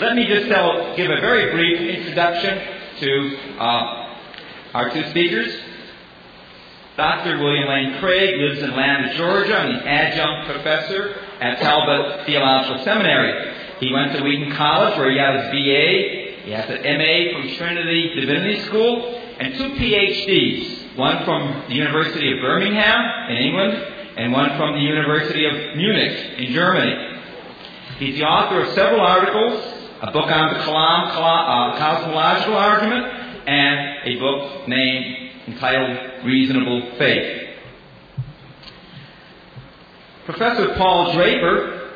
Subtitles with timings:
[0.00, 2.58] let me just tell, give a very brief introduction
[3.00, 4.16] to uh,
[4.72, 5.54] our two speakers.
[6.96, 7.38] Dr.
[7.38, 13.54] William Lane Craig lives in Atlanta, Georgia, and he's adjunct professor at Talbot Theological Seminary.
[13.80, 16.44] He went to Wheaton College where he got his BA.
[16.44, 22.32] He has an MA from Trinity Divinity School and two PhDs, one from the University
[22.32, 23.72] of Birmingham in England
[24.16, 27.18] and one from the University of Munich in Germany.
[27.98, 33.04] He's the author of several articles, a book on the Kalam, uh, cosmological argument,
[33.46, 37.48] and a book named entitled Reasonable Faith.
[40.24, 41.90] Professor Paul Draper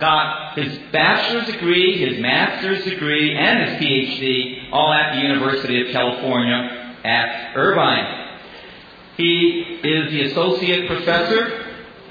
[0.00, 5.92] got his bachelor's degree, his master's degree, and his PhD all at the University of
[5.92, 8.38] California at Irvine.
[9.16, 11.64] He is the associate professor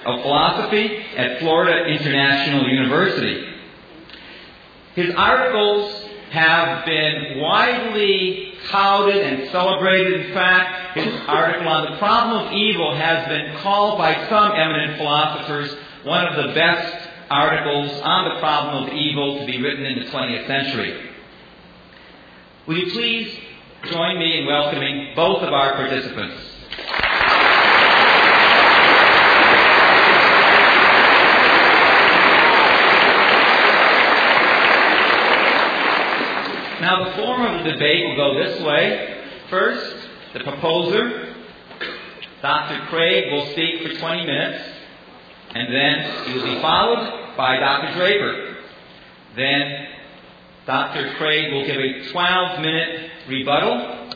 [0.06, 3.53] of philosophy at Florida International University.
[4.96, 10.28] His articles have been widely touted and celebrated.
[10.28, 14.98] In fact, his article on the problem of evil has been called by some eminent
[14.98, 20.00] philosophers one of the best articles on the problem of evil to be written in
[20.00, 21.10] the 20th century.
[22.68, 23.40] Will you please
[23.86, 26.53] join me in welcoming both of our participants?
[36.94, 39.24] Now, the form of the debate will go this way.
[39.50, 39.96] First,
[40.34, 41.34] the proposer,
[42.40, 42.86] Dr.
[42.86, 44.64] Craig, will speak for 20 minutes,
[45.56, 47.98] and then he will be followed by Dr.
[47.98, 48.58] Draper.
[49.36, 49.88] Then,
[50.68, 51.16] Dr.
[51.16, 54.12] Craig will give a 12 minute rebuttal,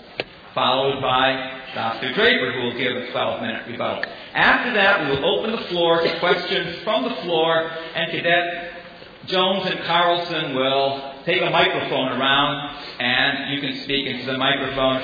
[0.54, 2.14] followed by Dr.
[2.14, 4.04] Draper, who will give a 12 minute rebuttal.
[4.36, 8.74] After that, we will open the floor to questions from the floor, and Cadet
[9.26, 14.96] Jones and Carlson will take a microphone around and you can speak into the microphone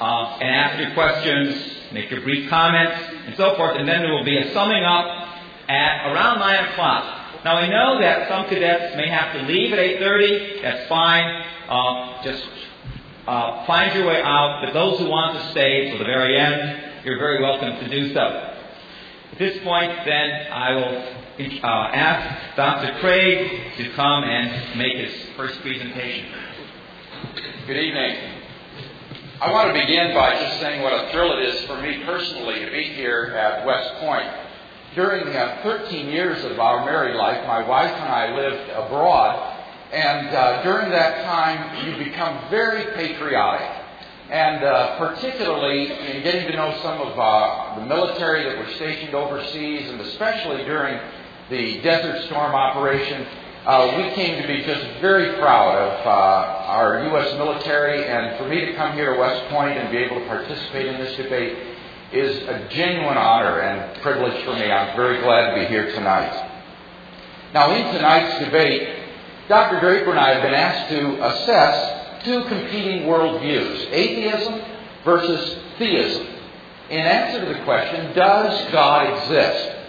[0.00, 1.54] uh, and ask your questions,
[1.92, 3.76] make your brief comments, and so forth.
[3.76, 5.28] And then there will be a summing up
[5.68, 7.44] at around 9 o'clock.
[7.44, 10.62] Now I know that some cadets may have to leave at 8.30.
[10.62, 11.46] That's fine.
[11.68, 12.44] Uh, just
[13.28, 14.62] uh, find your way out.
[14.64, 18.12] But those who want to stay till the very end, you're very welcome to do
[18.12, 18.56] so.
[19.32, 22.98] At this point, then, I will uh, ask Dr.
[23.00, 26.26] Craig to come and make his first presentation.
[27.66, 28.16] Good evening.
[29.40, 32.62] I want to begin by just saying what a thrill it is for me personally
[32.62, 34.28] to be here at West Point.
[34.94, 39.56] During the 13 years of our married life, my wife and I lived abroad,
[39.92, 43.80] and uh, during that time, you become very patriotic
[44.30, 49.12] and uh, particularly in getting to know some of uh, the military that were stationed
[49.12, 51.00] overseas, and especially during
[51.50, 53.26] the Desert Storm operation,
[53.66, 57.34] uh, we came to be just very proud of uh, our U.S.
[57.36, 60.86] military, and for me to come here to West Point and be able to participate
[60.86, 61.58] in this debate
[62.12, 64.70] is a genuine honor and privilege for me.
[64.70, 66.50] I'm very glad to be here tonight.
[67.52, 68.88] Now, in tonight's debate,
[69.48, 69.80] Dr.
[69.80, 74.62] Draper and I have been asked to assess two competing worldviews atheism
[75.04, 76.26] versus theism.
[76.90, 79.79] In answer to the question, does God exist?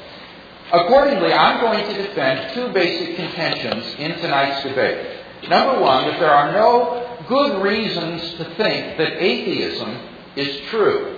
[0.74, 5.20] Accordingly, I'm going to defend two basic contentions in tonight's debate.
[5.50, 10.00] Number one, that there are no good reasons to think that atheism
[10.36, 11.18] is true.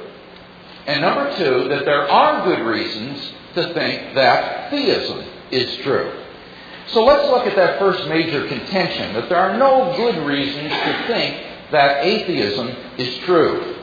[0.87, 6.11] And number two, that there are good reasons to think that theism is true.
[6.87, 11.03] So let's look at that first major contention that there are no good reasons to
[11.07, 13.82] think that atheism is true.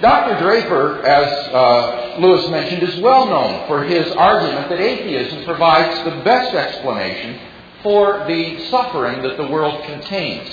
[0.00, 0.38] Dr.
[0.38, 6.22] Draper, as uh, Lewis mentioned, is well known for his argument that atheism provides the
[6.22, 7.40] best explanation
[7.82, 10.48] for the suffering that the world contains.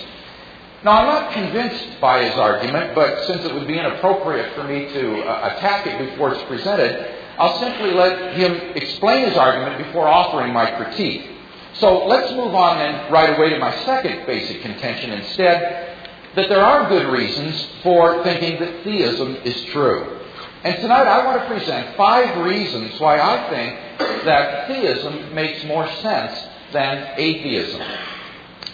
[0.84, 4.92] Now, I'm not convinced by his argument, but since it would be inappropriate for me
[4.94, 10.08] to uh, attack it before it's presented, I'll simply let him explain his argument before
[10.08, 11.30] offering my critique.
[11.74, 15.95] So let's move on then right away to my second basic contention instead,
[16.36, 20.20] that there are good reasons for thinking that theism is true.
[20.64, 25.88] And tonight I want to present five reasons why I think that theism makes more
[26.02, 26.38] sense
[26.74, 27.82] than atheism.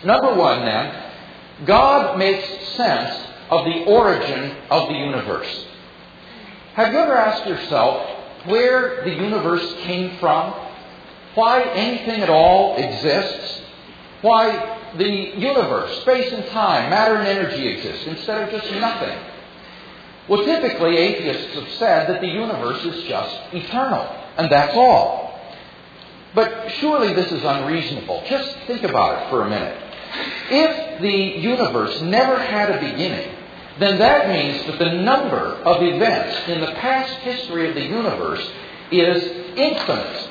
[0.03, 1.03] Number one, then,
[1.65, 5.65] God makes sense of the origin of the universe.
[6.73, 8.09] Have you ever asked yourself
[8.45, 10.53] where the universe came from?
[11.35, 13.61] Why anything at all exists?
[14.21, 19.17] Why the universe, space and time, matter and energy exist instead of just nothing.
[20.27, 24.03] Well, typically, atheists have said that the universe is just eternal,
[24.37, 25.39] and that's all.
[26.33, 28.23] But surely this is unreasonable.
[28.27, 29.77] Just think about it for a minute.
[30.49, 33.35] If the universe never had a beginning,
[33.79, 38.47] then that means that the number of events in the past history of the universe
[38.91, 39.23] is
[39.57, 40.29] infinite.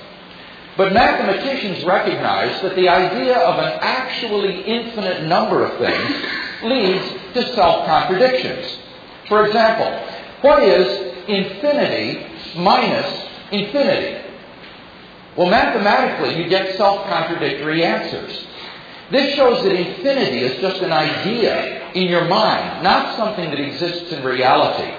[0.77, 6.25] But mathematicians recognize that the idea of an actually infinite number of things
[6.63, 8.79] leads to self contradictions.
[9.29, 9.87] For example,
[10.43, 12.27] what is infinity
[12.57, 14.27] minus infinity?
[15.37, 18.47] Well, mathematically, you get self contradictory answers.
[19.11, 24.13] This shows that infinity is just an idea in your mind, not something that exists
[24.13, 24.93] in reality.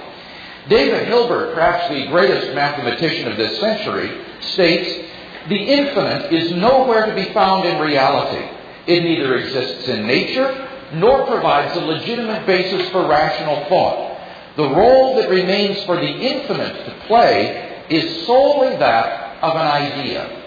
[0.68, 5.11] David Hilbert, perhaps the greatest mathematician of this century, states
[5.50, 8.46] the infinite is nowhere to be found in reality.
[8.88, 14.20] It neither exists in nature nor provides a legitimate basis for rational thought.
[14.58, 20.42] The role that remains for the infinite to play is solely that of an idea.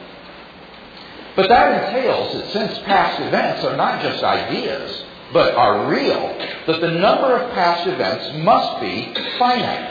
[1.37, 6.81] But that entails that since past events are not just ideas, but are real, that
[6.81, 9.91] the number of past events must be finite.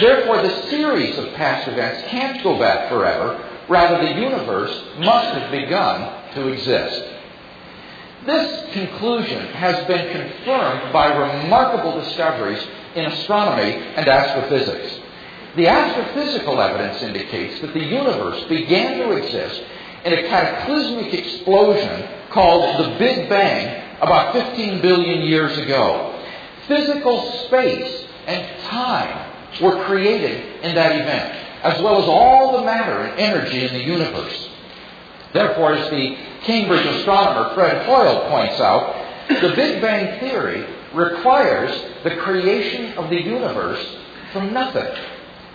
[0.00, 3.44] Therefore, the series of past events can't go back forever.
[3.68, 7.04] Rather, the universe must have begun to exist.
[8.24, 12.62] This conclusion has been confirmed by remarkable discoveries
[12.94, 14.98] in astronomy and astrophysics.
[15.56, 19.62] The astrophysical evidence indicates that the universe began to exist
[20.04, 26.22] in a cataclysmic explosion called the Big Bang about 15 billion years ago.
[26.66, 32.98] Physical space and time were created in that event, as well as all the matter
[33.00, 34.48] and energy in the universe.
[35.32, 38.94] Therefore, as the Cambridge astronomer Fred Hoyle points out,
[39.28, 40.64] the Big Bang Theory
[40.94, 41.70] requires
[42.02, 43.84] the creation of the universe
[44.32, 44.86] from nothing.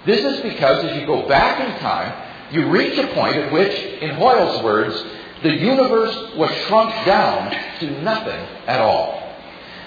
[0.06, 3.74] This is because as you go back in time, you reach a point at which,
[3.74, 5.04] in Hoyle's words,
[5.42, 9.22] the universe was shrunk down to nothing at all.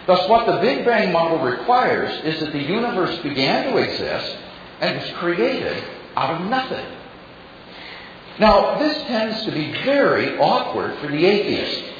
[0.06, 4.36] Thus, what the Big Bang model requires is that the universe began to exist
[4.80, 5.82] and was created
[6.16, 6.86] out of nothing.
[8.38, 11.92] Now, this tends to be very awkward for the atheist.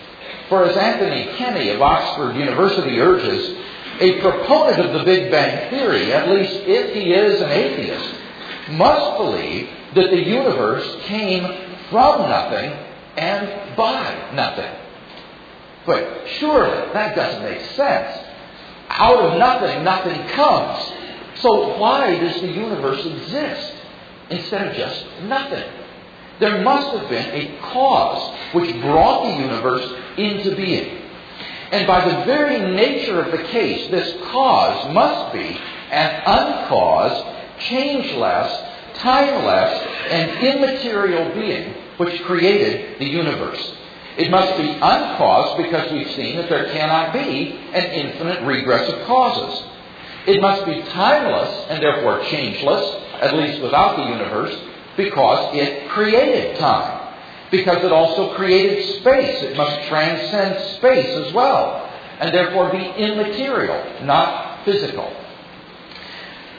[0.49, 3.57] For as Anthony Kenny of Oxford University urges,
[4.01, 8.15] a proponent of the Big Bang Theory, at least if he is an atheist,
[8.71, 11.43] must believe that the universe came
[11.91, 12.71] from nothing
[13.17, 14.71] and by nothing.
[15.87, 18.25] But surely that doesn't make sense.
[18.89, 20.93] Out of nothing, nothing comes.
[21.37, 23.73] So why does the universe exist
[24.31, 25.65] instead of just nothing?
[26.39, 31.03] There must have been a cause which brought the universe into being.
[31.73, 35.59] And by the very nature of the case, this cause must be
[35.91, 37.27] an uncaused,
[37.61, 38.53] changeless,
[38.99, 39.81] timeless,
[40.11, 43.73] and immaterial being which created the universe.
[44.17, 49.07] It must be uncaused because we've seen that there cannot be an infinite regress of
[49.07, 49.63] causes.
[50.27, 54.57] It must be timeless and therefore changeless, at least without the universe,
[54.97, 57.15] because it created time.
[57.51, 59.43] Because it also created space.
[59.43, 61.89] It must transcend space as well,
[62.19, 65.13] and therefore be immaterial, not physical.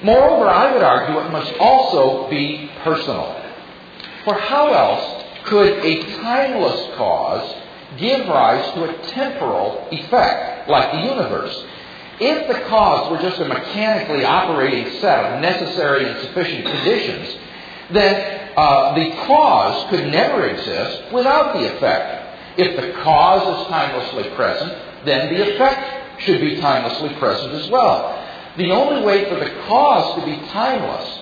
[0.02, 3.36] Moreover, I would argue it must also be personal.
[4.24, 7.56] For how else could a timeless cause
[7.98, 11.66] give rise to a temporal effect, like the universe?
[12.20, 17.38] If the cause were just a mechanically operating set of necessary and sufficient conditions,
[17.92, 22.60] then uh, the cause could never exist without the effect.
[22.60, 28.24] If the cause is timelessly present, then the effect should be timelessly present as well.
[28.58, 31.20] The only way for the cause to be timeless,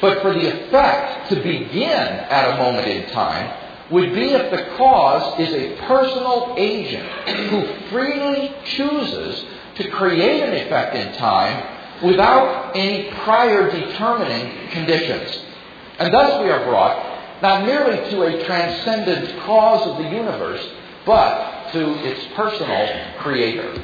[0.00, 3.52] but for the effect to begin at a moment in time,
[3.90, 7.06] would be if the cause is a personal agent
[7.50, 9.44] who freely chooses
[9.78, 15.42] to create an effect in time without any prior determining conditions.
[15.98, 20.68] And thus we are brought not merely to a transcendent cause of the universe,
[21.06, 23.82] but to its personal creator.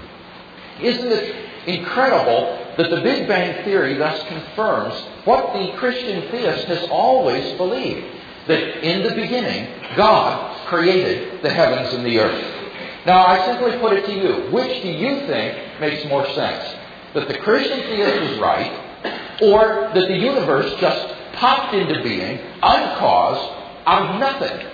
[0.80, 1.36] Isn't it
[1.66, 8.06] incredible that the Big Bang Theory thus confirms what the Christian theist has always believed?
[8.48, 12.63] That in the beginning, God created the heavens and the earth.
[13.06, 16.76] Now, I simply put it to you which do you think makes more sense?
[17.14, 18.72] That the Christian theist is right,
[19.42, 23.52] or that the universe just popped into being, uncaused,
[23.86, 24.66] out of nothing?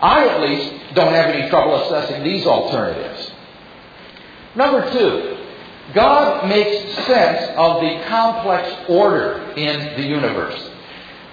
[0.00, 3.32] I, at least, don't have any trouble assessing these alternatives.
[4.54, 5.36] Number two,
[5.94, 10.70] God makes sense of the complex order in the universe.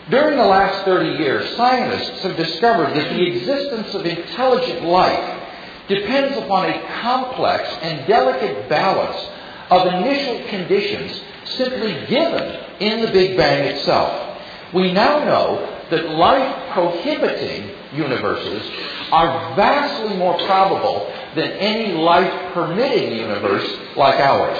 [0.09, 5.42] During the last 30 years, scientists have discovered that the existence of intelligent life
[5.87, 9.29] depends upon a complex and delicate balance
[9.69, 14.39] of initial conditions simply given in the Big Bang itself.
[14.73, 18.63] We now know that life prohibiting universes
[19.11, 24.57] are vastly more probable than any life permitting universe like ours.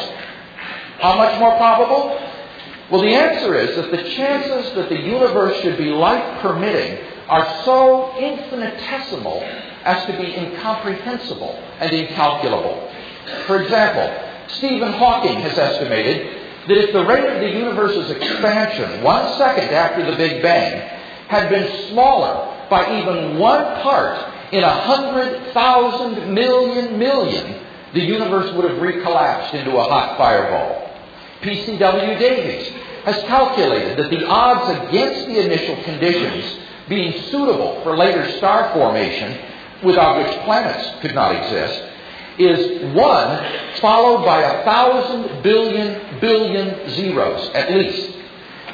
[1.00, 2.20] How much more probable?
[2.92, 7.64] Well, the answer is that the chances that the universe should be life permitting are
[7.66, 9.42] so infinitesimal
[9.84, 12.90] as to be incomprehensible and incalculable.
[13.48, 14.12] For example,
[14.58, 20.10] Stephen Hawking has estimated that if the rate of the universe's expansion one second after
[20.10, 20.80] the Big Bang
[21.28, 24.18] had been smaller by even one part
[24.54, 27.60] in a hundred thousand million million,
[27.94, 30.90] the universe would have recollapsed into a hot fireball.
[31.42, 32.72] PCW Davies
[33.04, 39.38] has calculated that the odds against the initial conditions being suitable for later star formation,
[39.84, 41.84] without which planets could not exist,
[42.38, 48.18] is one followed by a thousand billion billion zeros at least.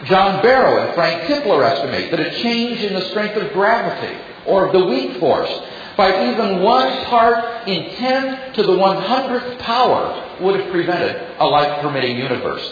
[0.06, 4.68] John Barrow and Frank Tipler estimate that a change in the strength of gravity or
[4.68, 5.52] of the weak force
[5.98, 11.82] by even one part in 10 to the 100th power would have prevented a life
[11.82, 12.66] permitting universe.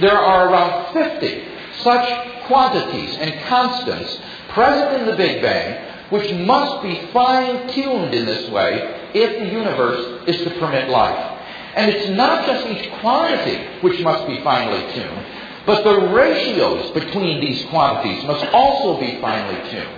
[0.00, 1.44] There are around 50
[1.82, 8.26] such quantities and constants present in the Big Bang which must be fine tuned in
[8.26, 11.32] this way if the universe is to permit life.
[11.74, 15.26] And it's not just each quantity which must be finely tuned,
[15.66, 19.90] but the ratios between these quantities must also be finely tuned.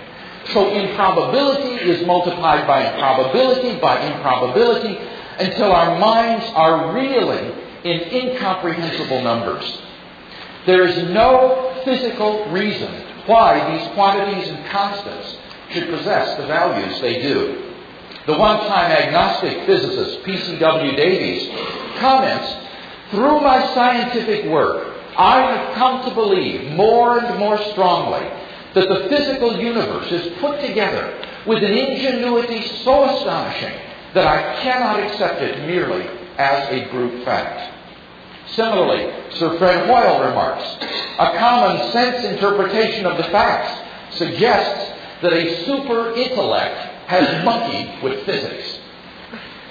[0.53, 4.97] So improbability is multiplied by improbability by improbability
[5.39, 9.81] until our minds are reeling in incomprehensible numbers.
[10.65, 12.91] There is no physical reason
[13.25, 15.37] why these quantities and constants
[15.71, 17.73] should possess the values they do.
[18.25, 20.95] The one time agnostic physicist P.C.W.
[20.95, 21.49] Davies
[21.99, 22.55] comments
[23.11, 28.25] Through my scientific work, I have come to believe more and more strongly
[28.73, 33.73] that the physical universe is put together with an ingenuity so astonishing
[34.13, 36.07] that I cannot accept it merely
[36.37, 37.75] as a brute fact.
[38.53, 40.65] Similarly, Sir Fred Hoyle remarks,
[41.19, 46.75] a common sense interpretation of the facts suggests that a super intellect
[47.07, 48.79] has monkeyed with physics.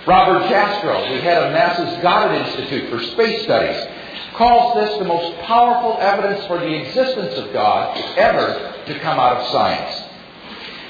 [0.06, 3.86] Robert Jastrow, the head of NASA's Goddard Institute for Space Studies,
[4.34, 9.38] calls this the most powerful evidence for the existence of God ever to come out
[9.38, 10.04] of science.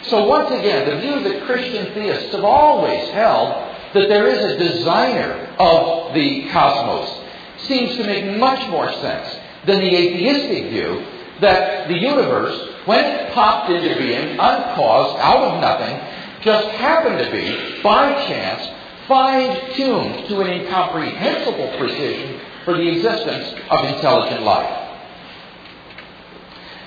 [0.08, 3.48] So once again, the view that Christian theists have always held
[3.94, 7.24] that there is a designer of the cosmos
[7.66, 9.36] seems to make much more sense
[9.66, 11.04] than the atheistic view
[11.40, 15.94] that the universe, when it popped into being, uncaused, out of nothing,
[16.40, 18.66] just happened to be, by chance,
[19.06, 24.88] fine tuned to an incomprehensible precision for the existence of intelligent life.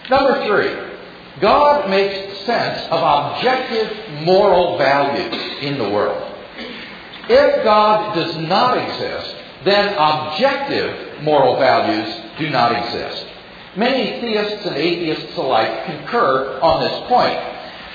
[0.10, 6.36] Number three, God makes sense of objective moral values in the world.
[7.30, 13.28] If God does not exist, then objective moral values do not exist.
[13.76, 17.40] Many theists and atheists alike concur on this point.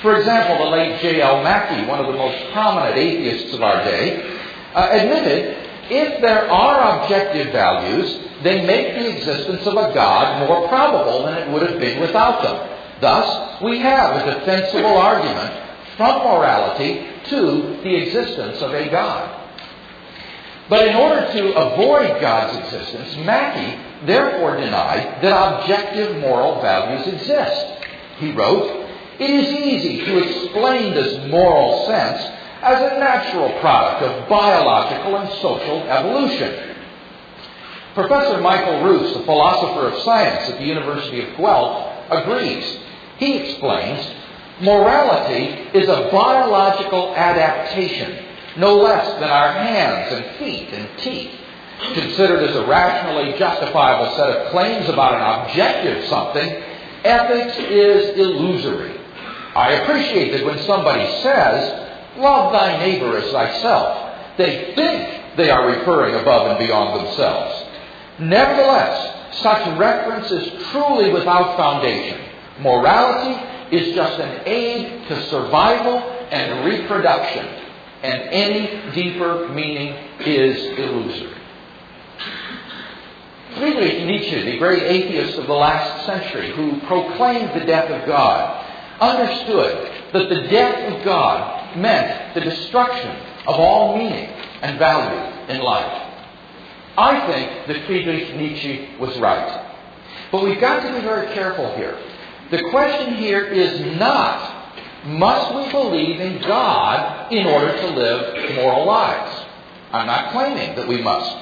[0.00, 1.42] For example, the late J.L.
[1.42, 4.38] Mackie, one of the most prominent atheists of our day,
[4.74, 10.68] uh, admitted if there are objective values, they make the existence of a God more
[10.68, 12.76] probable than it would have been without them.
[13.00, 15.62] Thus, we have a defensible argument
[15.96, 19.35] from morality to the existence of a God.
[20.68, 27.66] But in order to avoid God's existence, Mackie therefore denied that objective moral values exist.
[28.18, 32.20] He wrote, It is easy to explain this moral sense
[32.62, 36.74] as a natural product of biological and social evolution.
[37.94, 42.78] Professor Michael Ruse, a philosopher of science at the University of Guelph, agrees.
[43.18, 44.06] He explains
[44.60, 48.25] morality is a biological adaptation,
[48.56, 51.32] no less than our hands and feet and teeth
[51.94, 56.62] considered as a rationally justifiable set of claims about an objective something,
[57.04, 58.98] ethics is illusory.
[59.54, 65.66] I appreciate that when somebody says, love thy neighbor as thyself, they think they are
[65.66, 67.64] referring above and beyond themselves.
[68.18, 72.20] Nevertheless, such reference is truly without foundation.
[72.60, 75.98] Morality is just an aid to survival
[76.30, 77.46] and reproduction,
[78.02, 81.32] and any deeper meaning is illusory.
[83.56, 88.64] Friedrich Nietzsche, the great atheist of the last century, who proclaimed the death of God,
[89.00, 94.28] understood that the death of God meant the destruction of all meaning
[94.62, 96.02] and value in life.
[96.98, 99.74] I think that Friedrich Nietzsche was right.
[100.32, 101.98] But we've got to be very careful here.
[102.50, 104.55] The question here is not,
[105.06, 109.44] must we believe in God in order to live moral lives?
[109.92, 111.36] I'm not claiming that we must.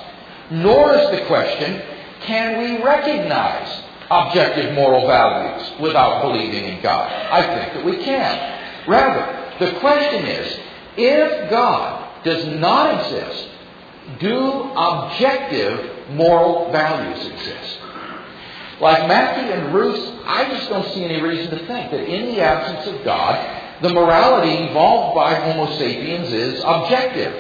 [0.51, 1.83] Nor is the question,
[2.23, 7.11] can we recognize objective moral values without believing in God?
[7.11, 8.87] I think that we can.
[8.87, 10.59] Rather, the question is,
[10.97, 13.49] if God does not exist,
[14.21, 17.79] do objective moral values exist?
[18.81, 22.41] Like Mackie and Ruse, I just don't see any reason to think that in the
[22.41, 27.35] absence of God, the morality evolved by Homo sapiens is objective.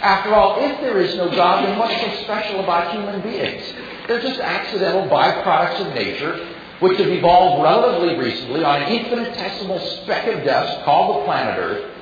[0.00, 3.64] After all, if there is no God, then what's so special about human beings?
[4.06, 10.28] They're just accidental byproducts of nature which have evolved relatively recently on an infinitesimal speck
[10.28, 11.92] of dust called the planet Earth,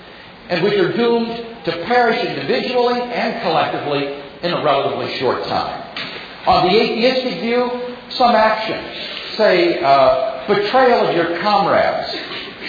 [0.49, 5.83] and which are doomed to perish individually and collectively in a relatively short time.
[6.47, 12.15] On the atheistic view, some action, say uh, betrayal of your comrades,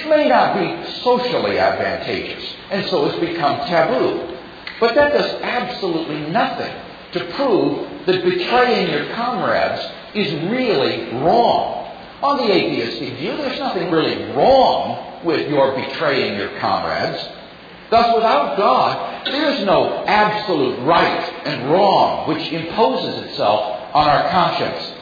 [0.08, 4.38] may not be socially advantageous, and so has become taboo.
[4.80, 6.74] But that does absolutely nothing
[7.14, 11.86] to prove that betraying your comrades is really wrong.
[12.22, 17.24] On the atheistic view, there's nothing really wrong with your betraying your comrades.
[17.90, 24.30] Thus, without God, there is no absolute right and wrong which imposes itself on our
[24.30, 24.97] conscience.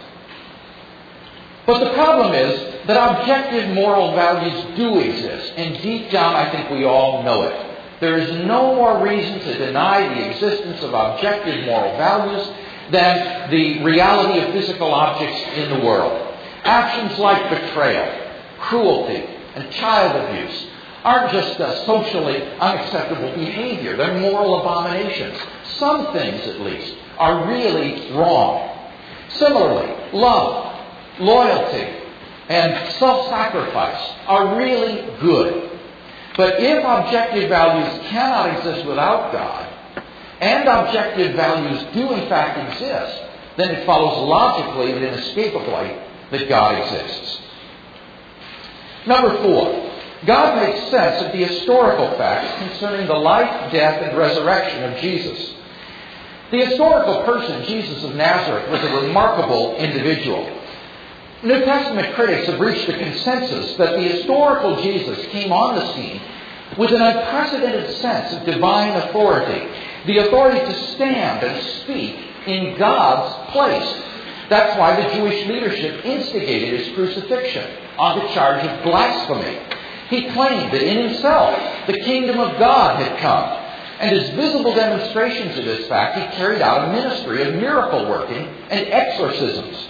[1.66, 6.70] But the problem is that objective moral values do exist, and deep down I think
[6.70, 7.66] we all know it.
[8.00, 12.48] There is no more reason to deny the existence of objective moral values
[12.92, 16.36] than the reality of physical objects in the world.
[16.64, 20.68] Actions like betrayal, cruelty, and child abuse
[21.04, 25.40] aren't just uh, socially unacceptable behavior, they're moral abominations.
[25.78, 28.90] Some things, at least, are really wrong.
[29.30, 30.75] Similarly, love,
[31.20, 31.88] loyalty,
[32.50, 35.72] and self sacrifice are really good.
[36.38, 39.72] But if objective values cannot exist without God,
[40.42, 43.24] and objective values do in fact exist,
[43.58, 45.98] then it follows logically and inescapably
[46.32, 47.40] that God exists.
[49.08, 49.92] Number four,
[50.26, 55.54] God makes sense of the historical facts concerning the life, death, and resurrection of Jesus.
[56.52, 60.55] The historical person, Jesus of Nazareth, was a remarkable individual.
[61.46, 66.20] New Testament critics have reached a consensus that the historical Jesus came on the scene
[66.76, 69.68] with an unprecedented sense of divine authority,
[70.08, 72.16] the authority to stand and speak
[72.48, 74.02] in God's place.
[74.50, 79.60] That's why the Jewish leadership instigated his crucifixion on the charge of blasphemy.
[80.10, 83.62] He claimed that in himself the kingdom of God had come.
[84.00, 88.48] And as visible demonstrations of this fact, he carried out a ministry of miracle working
[88.72, 89.90] and exorcisms.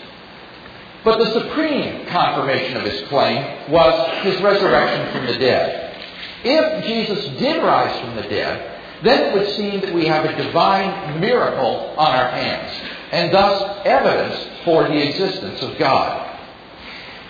[1.06, 6.04] But the supreme confirmation of his claim was his resurrection from the dead.
[6.44, 10.36] If Jesus did rise from the dead, then it would seem that we have a
[10.36, 12.72] divine miracle on our hands,
[13.12, 16.24] and thus evidence for the existence of God.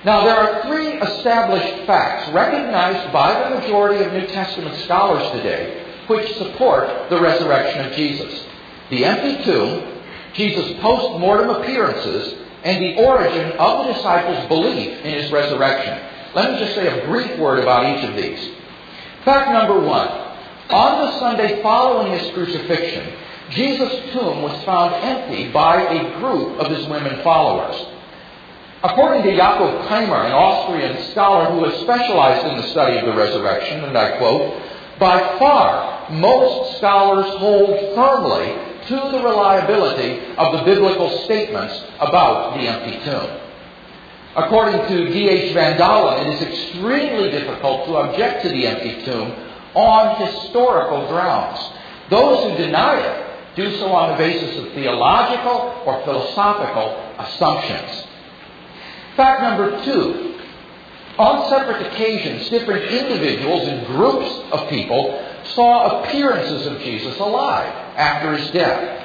[0.06, 5.84] Now, there are three established facts recognized by the majority of New Testament scholars today
[6.08, 8.46] which support the resurrection of Jesus
[8.90, 10.02] the empty tomb,
[10.34, 15.98] Jesus' post mortem appearances, and the origin of the disciples' belief in his resurrection.
[16.34, 18.52] Let me just say a brief word about each of these.
[19.24, 20.08] Fact number one
[20.70, 23.14] on the Sunday following his crucifixion,
[23.52, 27.76] Jesus' tomb was found empty by a group of his women followers.
[28.84, 33.14] According to Jakob Kremer, an Austrian scholar who has specialized in the study of the
[33.14, 34.62] resurrection, and I quote,
[35.00, 42.68] by far, most scholars hold firmly to the reliability of the biblical statements about the
[42.68, 43.42] empty tomb.
[44.36, 45.54] According to D.H.
[45.54, 49.34] Van Daalen, it is extremely difficult to object to the empty tomb
[49.74, 51.60] on historical grounds.
[52.10, 58.08] Those who deny it do so on the basis of theological or philosophical assumptions.
[59.16, 60.36] Fact number two
[61.18, 65.18] on separate occasions, different individuals and groups of people
[65.54, 69.04] saw appearances of Jesus alive after his death.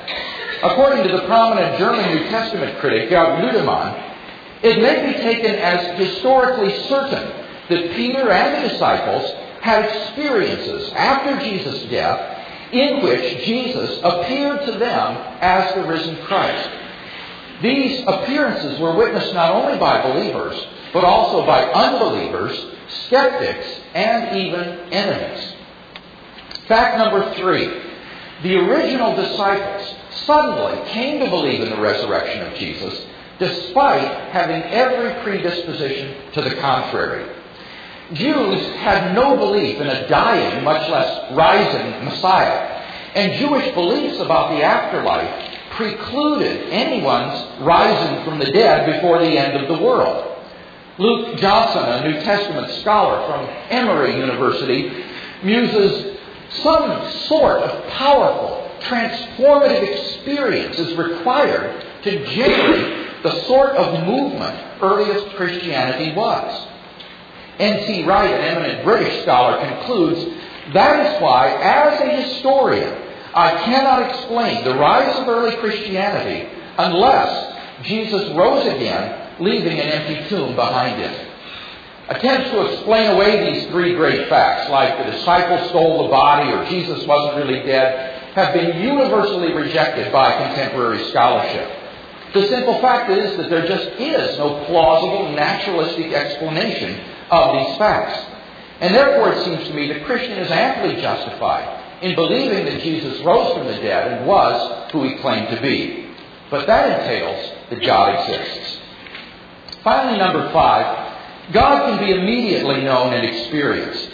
[0.62, 4.11] According to the prominent German New Testament critic Gerd Ludemann,
[4.62, 7.33] it may be taken as historically certain
[7.68, 12.38] that Peter and the disciples had experiences after Jesus' death
[12.72, 16.70] in which Jesus appeared to them as the risen Christ.
[17.62, 22.59] These appearances were witnessed not only by believers, but also by unbelievers,
[23.07, 25.55] skeptics, and even enemies.
[26.71, 27.67] Fact number three
[28.45, 29.93] the original disciples
[30.25, 33.07] suddenly came to believe in the resurrection of Jesus
[33.41, 37.29] despite having every predisposition to the contrary.
[38.13, 42.85] Jews had no belief in a dying, much less rising Messiah.
[43.17, 49.57] And Jewish beliefs about the afterlife precluded anyone's rising from the dead before the end
[49.57, 50.37] of the world.
[50.99, 55.05] Luke Johnson, a New Testament scholar from Emory University,
[55.43, 56.20] muses
[56.63, 65.37] some sort of powerful, transformative experience is required to generate the sort of movement earliest
[65.37, 66.67] Christianity was.
[67.59, 68.05] N.T.
[68.05, 70.35] Wright, an eminent British scholar, concludes
[70.73, 73.03] that is why, as a historian,
[73.35, 80.29] I cannot explain the rise of early Christianity unless Jesus rose again, leaving an empty
[80.29, 81.30] tomb behind him.
[82.11, 86.68] Attempts to explain away these three great facts, like the disciples stole the body or
[86.68, 91.70] Jesus wasn't really dead, have been universally rejected by contemporary scholarship.
[92.35, 98.27] The simple fact is that there just is no plausible naturalistic explanation of these facts.
[98.81, 103.20] And therefore, it seems to me the Christian is amply justified in believing that Jesus
[103.20, 106.09] rose from the dead and was who he claimed to be.
[106.51, 108.79] But that entails that God exists.
[109.85, 111.10] Finally, number five,
[111.53, 114.11] God can be immediately known and experienced.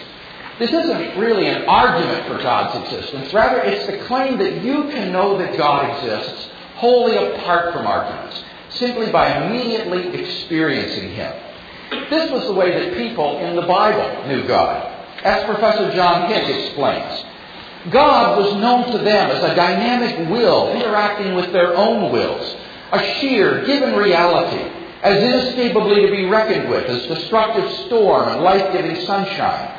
[0.59, 3.33] This isn't really an argument for God's existence.
[3.35, 8.43] Rather, it's the claim that you can know that God exists wholly apart from arguments,
[8.71, 11.33] simply by immediately experiencing Him.
[12.11, 14.93] This was the way that people in the Bible knew God.
[15.23, 17.25] As Professor John Hick explains,
[17.91, 22.57] God was known to them as a dynamic will interacting with their own wills,
[22.93, 28.73] a sheer, given reality, as inescapably to be reckoned with as destructive storm and life
[28.73, 29.73] giving sunshine.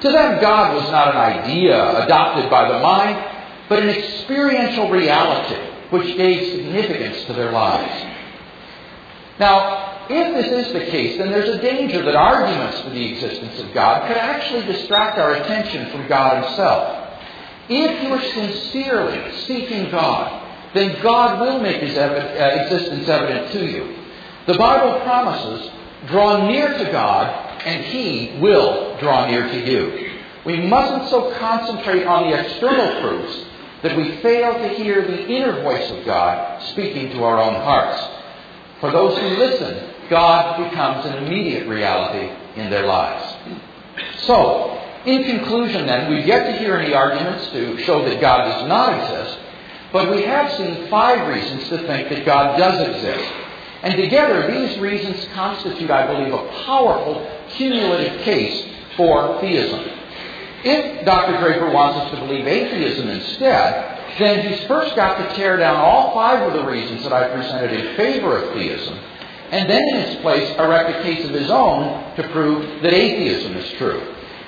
[0.00, 3.34] To them, God was not an idea adopted by the mind,
[3.68, 8.04] but an experiential reality which gave significance to their lives.
[9.38, 13.58] Now, if this is the case, then there's a danger that arguments for the existence
[13.60, 17.18] of God could actually distract our attention from God Himself.
[17.68, 23.66] If you are sincerely seeking God, then God will make His uh, existence evident to
[23.66, 23.95] you.
[24.46, 25.70] The Bible promises,
[26.06, 30.12] draw near to God, and He will draw near to you.
[30.44, 33.44] We mustn't so concentrate on the external proofs
[33.82, 38.00] that we fail to hear the inner voice of God speaking to our own hearts.
[38.80, 43.58] For those who listen, God becomes an immediate reality in their lives.
[44.18, 48.68] So, in conclusion, then, we've yet to hear any arguments to show that God does
[48.68, 49.38] not exist,
[49.92, 53.45] but we have seen five reasons to think that God does exist.
[53.82, 59.84] And together, these reasons constitute, I believe, a powerful cumulative case for theism.
[60.64, 61.38] If Dr.
[61.38, 66.14] Draper wants us to believe atheism instead, then he's first got to tear down all
[66.14, 68.98] five of the reasons that I presented in favor of theism
[69.50, 73.56] and then in its place erect a case of his own to prove that atheism
[73.56, 74.00] is true.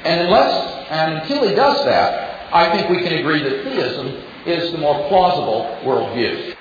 [0.05, 4.07] And unless and until he does that, I think we can agree that theism
[4.47, 6.57] is the more plausible worldview.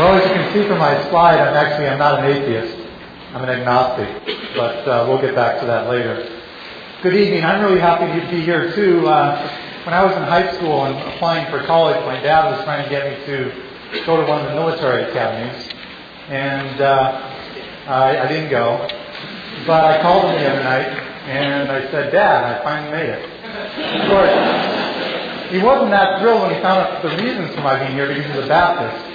[0.00, 2.74] Well, as you can see from my slide, I'm actually I'm not an atheist.
[3.34, 4.08] I'm an agnostic,
[4.56, 6.24] but uh, we'll get back to that later.
[7.02, 7.44] Good evening.
[7.44, 9.06] I'm really happy to be here too.
[9.06, 9.36] Uh,
[9.84, 12.88] when I was in high school and applying for college, my dad was trying to
[12.88, 13.52] get me to
[14.06, 15.68] go to one of the military academies
[16.30, 17.20] and uh,
[17.86, 18.88] I, I didn't go.
[19.66, 20.88] But I called him the other night,
[21.28, 24.00] and I said, Dad, I finally made it.
[24.00, 27.92] Of course, he wasn't that thrilled when he found out the reasons for my being
[27.92, 29.09] here because he's a Baptist.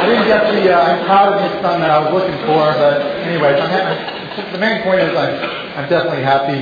[0.00, 2.72] I didn't get the uh, I'm proud of his son that I was looking for,
[2.74, 3.56] but anyways.
[4.52, 5.34] The main point is I'm,
[5.78, 6.60] I'm definitely happy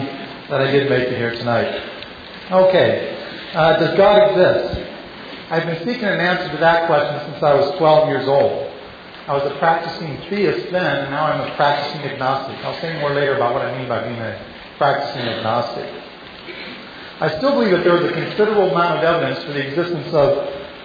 [0.49, 1.83] that I did make it here tonight.
[2.51, 3.19] Okay,
[3.53, 4.91] uh, does God exist?
[5.51, 8.71] I've been seeking an answer to that question since I was 12 years old.
[9.27, 12.57] I was a practicing theist then, and now I'm a practicing agnostic.
[12.65, 14.39] I'll say more later about what I mean by being a
[14.79, 15.91] practicing agnostic.
[17.21, 20.39] I still believe that there is a considerable amount of evidence for the existence of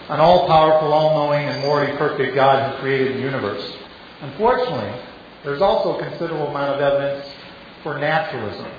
[0.10, 3.78] an all powerful, all knowing, and morally perfect God who created the universe.
[4.22, 4.92] Unfortunately,
[5.44, 7.26] there's also a considerable amount of evidence
[7.84, 8.70] for naturalism.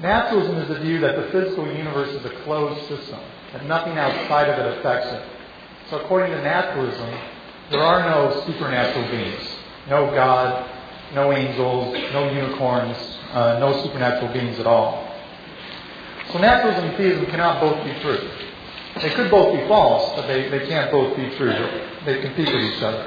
[0.00, 3.20] Naturalism is the view that the physical universe is a closed system
[3.52, 5.22] and nothing outside of it affects it.
[5.90, 7.10] So, according to naturalism,
[7.70, 9.42] there are no supernatural beings,
[9.88, 10.68] no God,
[11.14, 12.96] no angels, no unicorns,
[13.32, 15.09] uh, no supernatural beings at all.
[16.32, 18.30] So, naturalism and theism cannot both be true.
[19.02, 21.52] They could both be false, but they, they can't both be true.
[22.04, 23.06] They compete with each other.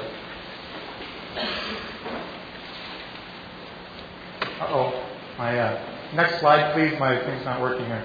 [4.60, 5.06] Uh oh,
[5.38, 6.98] my uh, next slide, please.
[6.98, 8.04] My thing's not working here.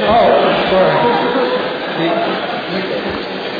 [0.00, 1.20] Oh, sorry.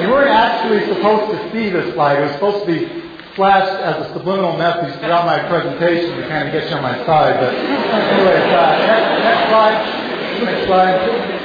[0.03, 2.19] You weren't actually supposed to see this slide.
[2.19, 6.49] It was supposed to be flashed as a subliminal message throughout my presentation to kind
[6.49, 7.40] of get you on my side.
[7.40, 10.45] But anyway, uh, next, next slide.
[10.45, 11.40] Next slide.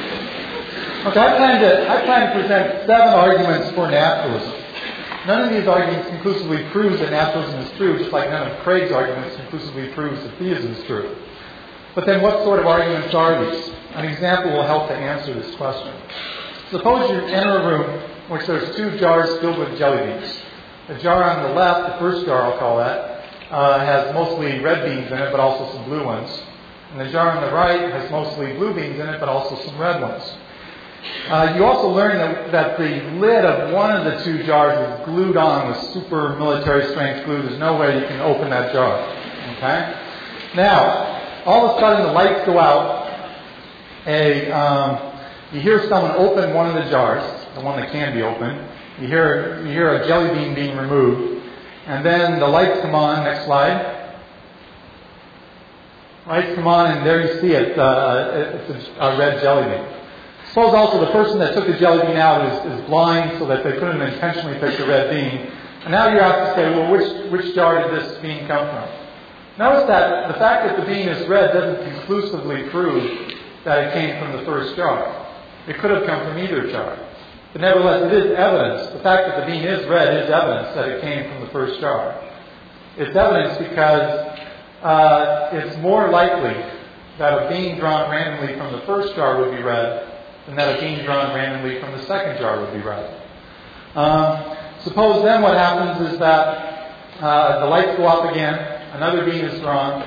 [1.06, 4.54] Okay, I plan to I plan to present seven arguments for naturalism.
[5.28, 8.92] None of these arguments conclusively proves that naturalism is true, just like none of Craig's
[8.92, 11.16] arguments conclusively proves that theism is true.
[11.96, 13.72] But then what sort of arguments are these?
[13.94, 15.94] An example will help to answer this question.
[16.70, 20.42] Suppose you enter a room in which there's two jars filled with jelly beans.
[20.88, 24.86] The jar on the left, the first jar I'll call that, uh, has mostly red
[24.86, 26.30] beans in it, but also some blue ones.
[26.92, 29.78] And the jar on the right has mostly blue beans in it, but also some
[29.80, 30.24] red ones.
[31.28, 35.06] Uh, you also learn that, that, the lid of one of the two jars is
[35.06, 37.42] glued on with super military strength glue.
[37.42, 39.00] There's no way you can open that jar.
[39.58, 40.02] Okay?
[40.56, 43.06] Now, all of a sudden the lights go out.
[44.06, 45.20] A, um,
[45.52, 47.24] you hear someone open one of the jars,
[47.56, 48.75] the one that can be opened.
[49.00, 51.44] You hear, you hear a jelly bean being removed.
[51.88, 53.24] And then the lights come on.
[53.24, 54.14] Next slide.
[56.28, 57.78] Lights come on, and there you see it.
[57.78, 59.86] Uh, it's a, a red jelly bean.
[60.50, 63.64] Suppose also the person that took the jelly bean out is, is blind so that
[63.64, 65.52] they couldn't intentionally pick the red bean.
[65.84, 68.90] And now you have to say, well, which, which jar did this bean come from?
[69.58, 73.34] Notice that the fact that the bean is red doesn't conclusively prove
[73.66, 75.28] that it came from the first jar.
[75.68, 76.98] It could have come from either jar.
[77.56, 78.92] But nevertheless, it is evidence.
[78.92, 81.80] The fact that the bean is red is evidence that it came from the first
[81.80, 82.22] jar.
[82.98, 84.28] It's evidence because
[84.84, 86.54] uh, it's more likely
[87.18, 90.06] that a bean drawn randomly from the first jar would be red
[90.48, 93.22] than that a bean drawn randomly from the second jar would be red.
[93.96, 98.56] Um, suppose then what happens is that uh, the lights go up again,
[98.96, 100.02] another bean is drawn,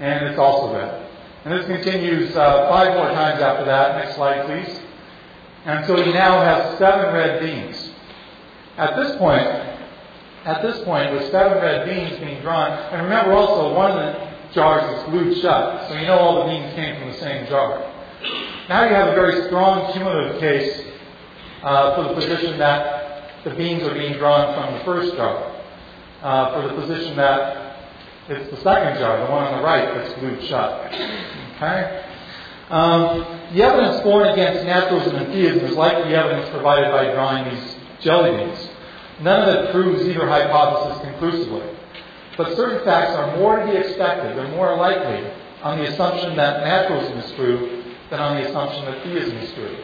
[0.00, 1.08] and it's also red.
[1.44, 4.04] And this continues uh, five more times after that.
[4.04, 4.89] Next slide, please.
[5.64, 7.90] And so you now have seven red beans.
[8.76, 9.46] At this point,
[10.44, 14.30] at this point, with seven red beans being drawn, and remember also one of the
[14.54, 17.78] jars is glued shut, so you know all the beans came from the same jar.
[18.68, 20.86] Now you have a very strong cumulative case
[21.62, 25.62] uh, for the position that the beans are being drawn from the first jar,
[26.22, 27.76] uh, for the position that
[28.28, 30.86] it's the second jar, the one on the right, that's glued shut.
[31.56, 32.09] Okay?
[32.70, 37.12] Um, the evidence for and against naturalism and theism is like the evidence provided by
[37.12, 38.68] drawing these jelly beans.
[39.20, 41.66] None of it proves either hypothesis conclusively.
[42.36, 45.28] But certain facts are more to be expected, they're more likely
[45.62, 49.76] on the assumption that naturalism is true than on the assumption that theism is true.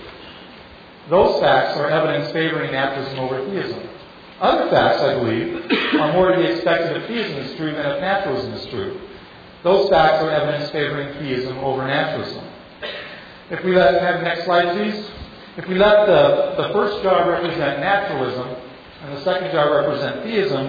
[1.11, 3.83] Those facts are evidence favoring naturalism over theism.
[4.40, 5.70] Other facts, I believe,
[6.01, 9.01] are more to be expected if theism is true than if naturalism is true.
[9.62, 12.44] Those facts are evidence favoring theism over naturalism.
[13.48, 15.09] If we let, have the next slide, please.
[15.56, 18.56] If we let the, the first jar represent naturalism
[19.02, 20.68] and the second jar represent theism,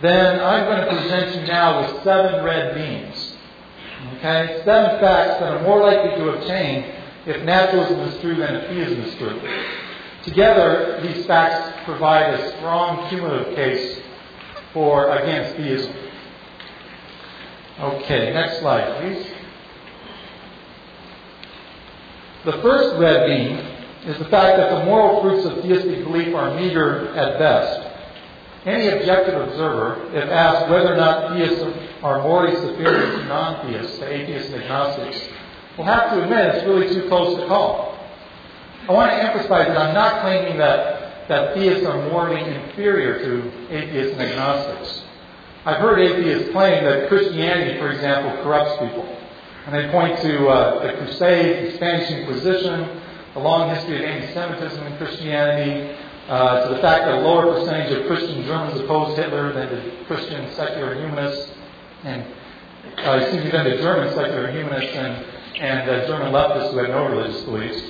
[0.00, 3.36] then I'm going to present you now with seven red beans.
[4.16, 4.62] Okay?
[4.64, 6.94] Seven facts that are more likely to obtain
[7.26, 9.40] if naturalism is true than if theism is true.
[10.24, 14.00] Together, these facts provide a strong cumulative case
[14.72, 15.94] for against theism.
[17.78, 19.26] Okay, next slide, please.
[22.46, 23.58] The first red bean
[24.06, 27.90] is the fact that the moral fruits of theistic belief are meager at best.
[28.64, 31.60] Any objective observer, if asked whether or not theists
[32.04, 35.28] are morally superior to non theists, to atheists and agnostics,
[35.76, 37.98] will have to admit it's really too close to call.
[38.88, 43.74] I want to emphasize that I'm not claiming that, that theists are morally inferior to
[43.74, 45.02] atheists and agnostics.
[45.64, 49.16] I've heard atheists claim that Christianity, for example, corrupts people.
[49.66, 53.02] And they point to uh, the Crusades, the Spanish Inquisition,
[53.34, 55.96] the long history of anti Semitism in Christianity,
[56.28, 60.06] uh, to the fact that a lower percentage of Christian Germans opposed Hitler than did
[60.06, 61.52] Christian secular humanists,
[62.04, 62.24] and
[62.98, 65.24] uh, excuse me, than the German secular humanists and,
[65.56, 67.82] and uh, German leftists who had no religious beliefs.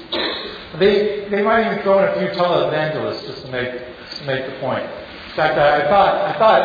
[0.79, 3.71] They, they might even throw in a few televangelists just to make,
[4.09, 4.85] just to make the point.
[4.85, 6.63] In fact, I, I thought, I thought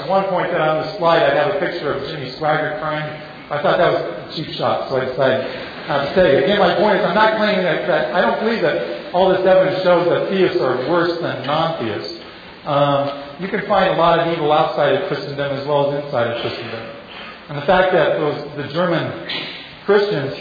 [0.00, 3.33] at one point that on the slide I'd have a picture of Jimmy Swaggart crying.
[3.54, 5.46] I thought that was a cheap shot, so I decided
[5.86, 6.44] not to take it.
[6.44, 9.46] Again, my point is I'm not claiming that, that I don't believe that all this
[9.46, 12.20] evidence shows that theists are worse than non-theists.
[12.64, 16.32] Um, you can find a lot of evil outside of Christendom as well as inside
[16.32, 16.96] of Christendom.
[17.48, 19.28] And the fact that those, the German
[19.84, 20.34] Christians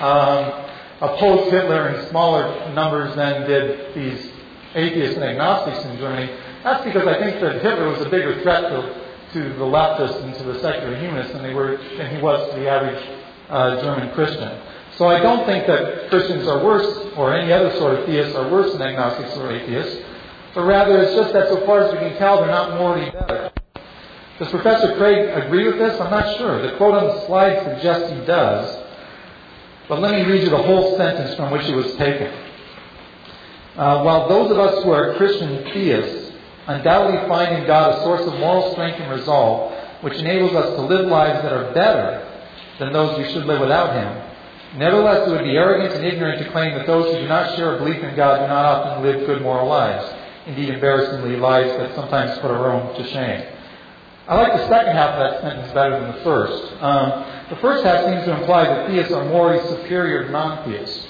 [0.00, 0.64] um,
[1.00, 4.32] opposed Hitler in smaller numbers than did these
[4.74, 6.32] atheists and agnostics in Germany,
[6.64, 8.97] that's because I think that Hitler was a bigger threat to,
[9.32, 12.60] to the leftists and to the secular humanists than they were than he was to
[12.60, 13.02] the average
[13.48, 14.60] uh, German Christian.
[14.96, 18.50] So I don't think that Christians are worse, or any other sort of theists are
[18.50, 20.02] worse than agnostics or atheists,
[20.54, 23.52] but rather it's just that so far as we can tell, they're not morally better.
[24.38, 26.00] Does Professor Craig agree with this?
[26.00, 26.62] I'm not sure.
[26.62, 28.84] The quote on the slide suggests he does.
[29.88, 32.32] But let me read you the whole sentence from which it was taken.
[33.76, 36.27] Uh, while those of us who are Christian theists
[36.68, 40.82] undoubtedly find in God a source of moral strength and resolve which enables us to
[40.82, 42.24] live lives that are better
[42.78, 46.50] than those we should live without Him, nevertheless it would be arrogant and ignorant to
[46.50, 49.26] claim that those who do not share a belief in God do not often live
[49.26, 50.14] good moral lives.
[50.46, 53.44] Indeed, embarrassingly, lives that sometimes put our own to shame.
[54.28, 56.82] I like the second half of that sentence better than the first.
[56.82, 61.06] Um, the first half seems to imply that theists are morally superior to non theists.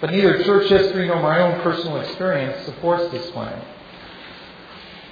[0.00, 3.58] But neither church history nor my own personal experience supports this claim.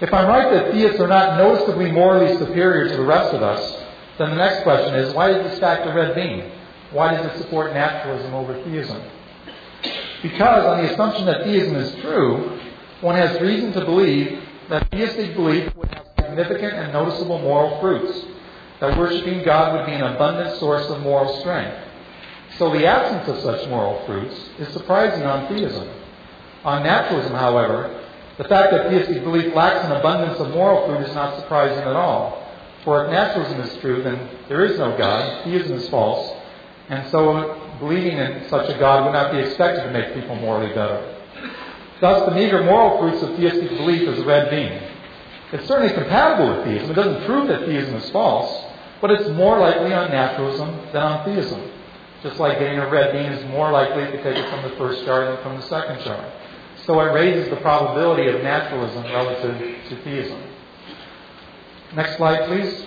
[0.01, 3.85] If I'm right that theists are not noticeably morally superior to the rest of us,
[4.19, 6.51] then the next question is why does this the red bean?
[6.91, 9.03] Why does it support naturalism over theism?
[10.23, 12.61] Because, on the assumption that theism is true,
[13.01, 18.25] one has reason to believe that theistic belief would have significant and noticeable moral fruits,
[18.81, 21.77] that worshiping God would be an abundant source of moral strength.
[22.59, 25.89] So the absence of such moral fruits is surprising on theism.
[26.65, 27.96] On naturalism, however,
[28.39, 31.97] the fact that theistic belief lacks an abundance of moral fruit is not surprising at
[31.97, 32.47] all.
[32.85, 36.33] For if naturalism is true, then there is no God, theism is false,
[36.89, 40.37] and so uh, believing in such a God would not be expected to make people
[40.37, 41.15] morally better.
[42.01, 44.83] Thus, the meager moral fruits of theistic belief is a red bean.
[45.53, 46.91] It's certainly compatible with theism.
[46.91, 48.67] It doesn't prove that theism is false,
[49.01, 51.71] but it's more likely on naturalism than on theism.
[52.23, 55.05] Just like getting a red bean is more likely to take it from the first
[55.05, 56.33] jar than from the second jar.
[56.87, 60.41] So it raises the probability of naturalism relative to theism.
[61.95, 62.87] Next slide, please.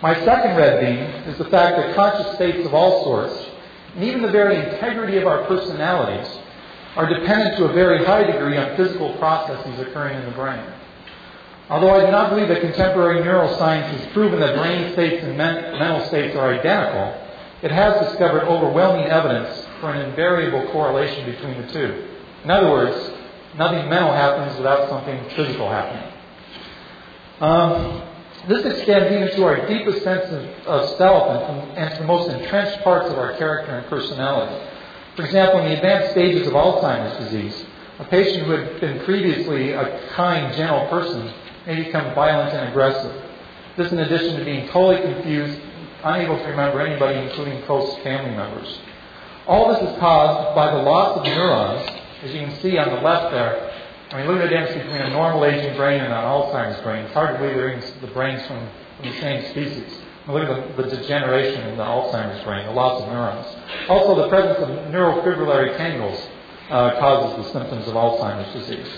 [0.00, 0.98] My second red bean
[1.30, 3.50] is the fact that conscious states of all sorts,
[3.94, 6.30] and even the very integrity of our personalities,
[6.96, 10.64] are dependent to a very high degree on physical processes occurring in the brain.
[11.68, 15.78] Although I do not believe that contemporary neuroscience has proven that brain states and men-
[15.78, 17.20] mental states are identical,
[17.62, 22.08] it has discovered overwhelming evidence for an invariable correlation between the two.
[22.44, 23.12] In other words,
[23.56, 26.12] nothing mental happens without something physical happening.
[27.40, 28.02] Um,
[28.48, 32.30] this extends even to our deepest sense of, of self and, and to the most
[32.30, 34.70] entrenched parts of our character and personality.
[35.16, 37.64] For example, in the advanced stages of Alzheimer's disease,
[37.98, 41.32] a patient who had been previously a kind, gentle person
[41.66, 43.22] may become violent and aggressive.
[43.76, 45.58] This in addition to being totally confused,
[46.02, 48.80] unable to remember anybody, including close family members.
[49.46, 51.86] All this is caused by the loss of neurons,
[52.22, 53.72] as you can see on the left there.
[54.10, 57.04] I mean, look at the difference between a normal aging brain and an Alzheimer's brain.
[57.04, 60.00] It's hard to believe the brains from, from the same species.
[60.26, 63.46] Look at the, the, degeneration in the Alzheimer's brain, the loss of neurons.
[63.90, 66.18] Also, the presence of neurofibrillary tangles
[66.70, 68.88] uh, causes the symptoms of Alzheimer's disease.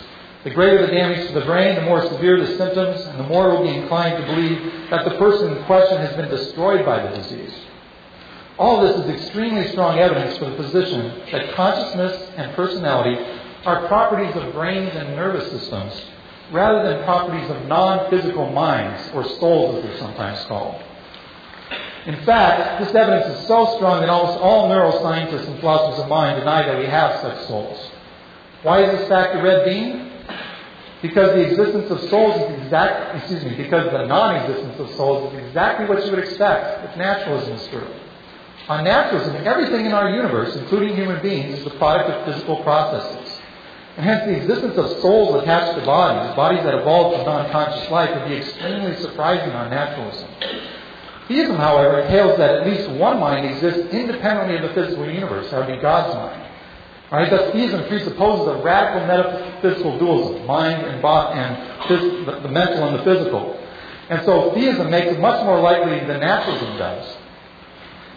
[0.45, 3.51] The greater the damage to the brain, the more severe the symptoms, and the more
[3.51, 7.17] we'll be inclined to believe that the person in question has been destroyed by the
[7.17, 7.53] disease.
[8.59, 13.23] All this is extremely strong evidence for the position that consciousness and personality
[13.67, 15.93] are properties of brains and nervous systems
[16.51, 20.81] rather than properties of non physical minds, or souls as they're sometimes called.
[22.07, 26.39] In fact, this evidence is so strong that almost all neuroscientists and philosophers of mind
[26.39, 27.91] deny that we have such souls.
[28.63, 30.13] Why is this fact a red bean?
[31.03, 35.47] Because the existence of souls is exact, excuse me, because the non-existence of souls is
[35.47, 37.87] exactly what you would expect if naturalism is true.
[38.69, 43.41] On naturalism, everything in our universe, including human beings, is the product of physical processes.
[43.97, 48.11] And hence the existence of souls attached to bodies, bodies that evolved from non-conscious life,
[48.11, 50.29] would be extremely surprising on naturalism.
[51.29, 55.49] Theism, however, entails that at least one mind exists independently of the physical universe.
[55.51, 57.31] That would be God's mind.
[57.31, 62.99] Thus theism presupposes a radical metaphysical dualism, mind and body, and phys- the mental and
[62.99, 63.57] the physical.
[64.11, 67.17] And so theism makes it much more likely than naturalism does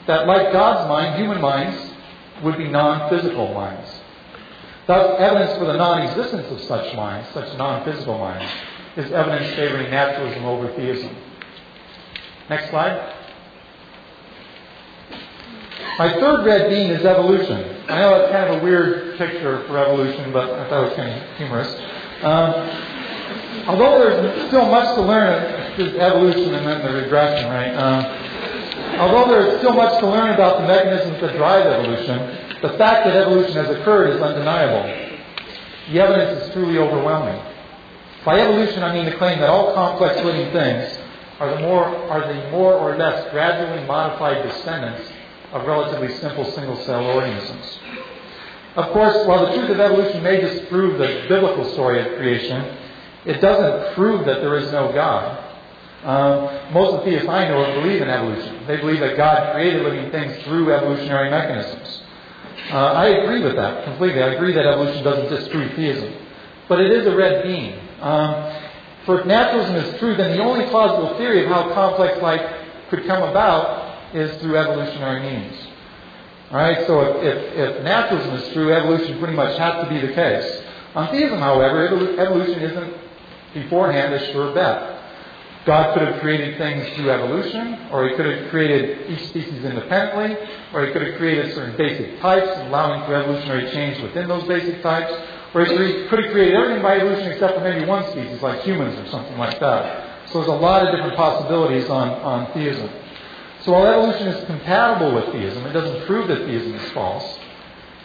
[0.10, 1.94] that, like God's mind, human minds
[2.42, 3.88] would be non-physical minds.
[4.88, 8.52] Thus, evidence for the non-existence of such minds, such non-physical minds,
[8.98, 11.16] is evidence favoring naturalism over theism.
[12.50, 13.14] Next slide.
[16.00, 17.84] My third red bean is evolution.
[17.88, 20.96] I know it's kind of a weird picture for evolution, but I thought it was
[20.96, 21.72] kind of humorous.
[22.24, 27.76] Um, although there's still much to learn, there's evolution and then the regression, right?
[27.76, 28.29] Um,
[29.00, 32.18] although there's still much to learn about the mechanisms that drive evolution,
[32.62, 34.84] the fact that evolution has occurred is undeniable.
[35.92, 37.42] The evidence is truly overwhelming.
[38.26, 40.98] By evolution, I mean the claim that all complex living things
[41.40, 45.10] are the more, are the more or less gradually modified descendants
[45.54, 47.80] of relatively simple single cell organisms.
[48.76, 52.78] Of course, while the truth of evolution may disprove the biblical story of creation,
[53.26, 55.49] it doesn't prove that there is no God.
[56.04, 58.66] Um, most of the theists I know believe in evolution.
[58.68, 62.04] They believe that God created living things through evolutionary mechanisms.
[62.72, 64.22] Uh, I agree with that completely.
[64.22, 66.14] I agree that evolution doesn't disprove theism.
[66.70, 67.80] But it is a red beam.
[68.00, 68.56] Um,
[69.06, 72.42] for if naturalism is true, then the only plausible theory of how complex life
[72.90, 75.68] could come about is through evolutionary means.
[76.52, 80.14] Alright, so if, if, if, naturalism is true, evolution pretty much has to be the
[80.14, 80.64] case.
[80.96, 81.88] On theism, however,
[82.20, 82.94] evolution isn't
[83.54, 84.99] beforehand a sure bet.
[85.70, 90.36] God could have created things through evolution, or He could have created each species independently,
[90.74, 94.82] or He could have created certain basic types, allowing for evolutionary change within those basic
[94.82, 95.14] types,
[95.54, 98.98] or He could have created everything by evolution except for maybe one species, like humans
[98.98, 100.28] or something like that.
[100.30, 102.90] So there's a lot of different possibilities on, on theism.
[103.62, 107.38] So while evolution is compatible with theism, it doesn't prove that theism is false.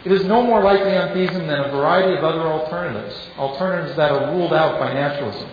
[0.03, 4.11] It is no more likely on theism than a variety of other alternatives, alternatives that
[4.11, 5.49] are ruled out by naturalism.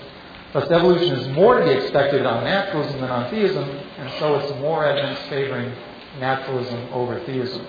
[0.53, 4.53] Thus, evolution is more to be expected on naturalism than on theism, and so it's
[4.61, 5.73] more evidence favoring
[6.21, 7.67] naturalism over theism.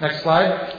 [0.00, 0.76] Next slide.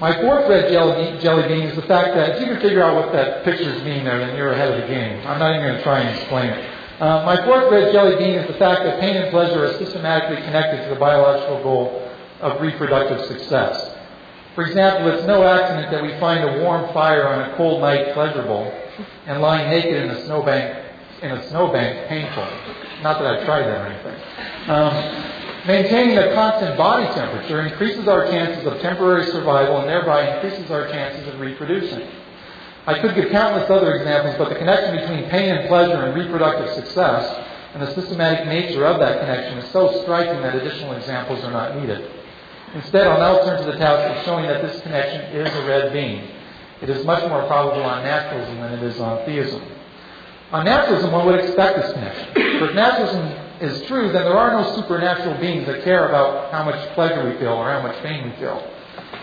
[0.00, 3.12] My fourth red jelly, bean is the fact that if you can figure out what
[3.12, 5.24] that pictures mean there, then you're ahead of the game.
[5.26, 6.70] I'm not even going to try and explain it.
[7.00, 10.42] Uh, my fourth red jelly bean is the fact that pain and pleasure are systematically
[10.44, 12.10] connected to the biological goal
[12.40, 13.91] of reproductive success.
[14.54, 18.12] For example, it's no accident that we find a warm fire on a cold night
[18.12, 18.70] pleasurable
[19.26, 20.78] and lying naked in a snowbank
[21.22, 22.46] in a snowbank painful.
[23.02, 24.68] Not that I've tried that or anything.
[24.68, 30.70] Um, maintaining a constant body temperature increases our chances of temporary survival and thereby increases
[30.70, 32.06] our chances of reproducing.
[32.86, 36.74] I could give countless other examples, but the connection between pain and pleasure and reproductive
[36.74, 41.52] success and the systematic nature of that connection is so striking that additional examples are
[41.52, 42.10] not needed.
[42.74, 45.92] Instead, I'll now turn to the task of showing that this connection is a red
[45.92, 46.26] beam.
[46.80, 49.62] It is much more probable on naturalism than it is on theism.
[50.52, 52.28] On naturalism, one would expect this connection.
[52.34, 53.26] But if naturalism
[53.60, 57.38] is true, then there are no supernatural beings that care about how much pleasure we
[57.38, 58.66] feel or how much pain we feel.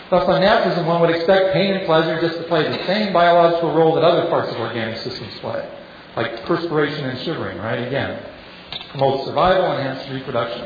[0.10, 3.74] Thus, on naturalism, one would expect pain and pleasure just to play the same biological
[3.74, 5.68] role that other parts of organic systems play,
[6.16, 7.88] like perspiration and shivering, right?
[7.88, 8.24] Again,
[8.89, 10.66] promotes survival and hence reproduction.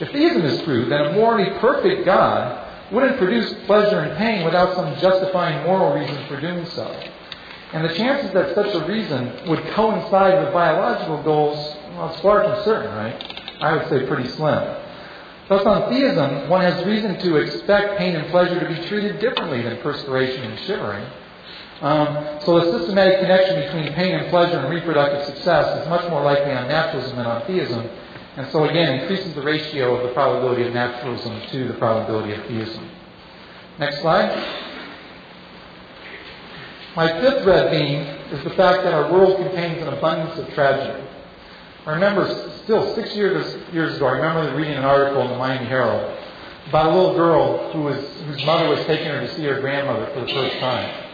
[0.00, 4.74] If theism is true, then a morally perfect God wouldn't produce pleasure and pain without
[4.74, 6.86] some justifying moral reason for doing so.
[7.72, 12.44] And the chances that such a reason would coincide with biological goals, well, it's far
[12.44, 13.42] from certain, right?
[13.60, 14.76] I would say pretty slim.
[15.48, 19.62] Thus, on theism, one has reason to expect pain and pleasure to be treated differently
[19.62, 21.04] than perspiration and shivering.
[21.82, 26.22] Um, so, the systematic connection between pain and pleasure and reproductive success is much more
[26.22, 27.88] likely on naturalism than on theism,
[28.36, 32.44] and so again increases the ratio of the probability of naturalism to the probability of
[32.46, 32.90] theism.
[33.78, 34.30] Next slide.
[36.96, 41.08] My fifth red beam is the fact that our world contains an abundance of tragedy.
[41.86, 45.66] I remember still six years, years ago, I remember reading an article in the Miami
[45.66, 46.18] Herald
[46.68, 50.06] about a little girl who was, whose mother was taking her to see her grandmother
[50.14, 51.04] for the first time.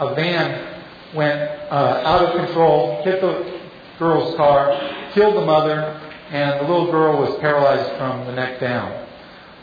[0.00, 0.82] A van
[1.14, 1.40] went
[1.70, 3.60] uh, out of control, hit the
[3.98, 9.06] girl's car, killed the mother, and the little girl was paralyzed from the neck down.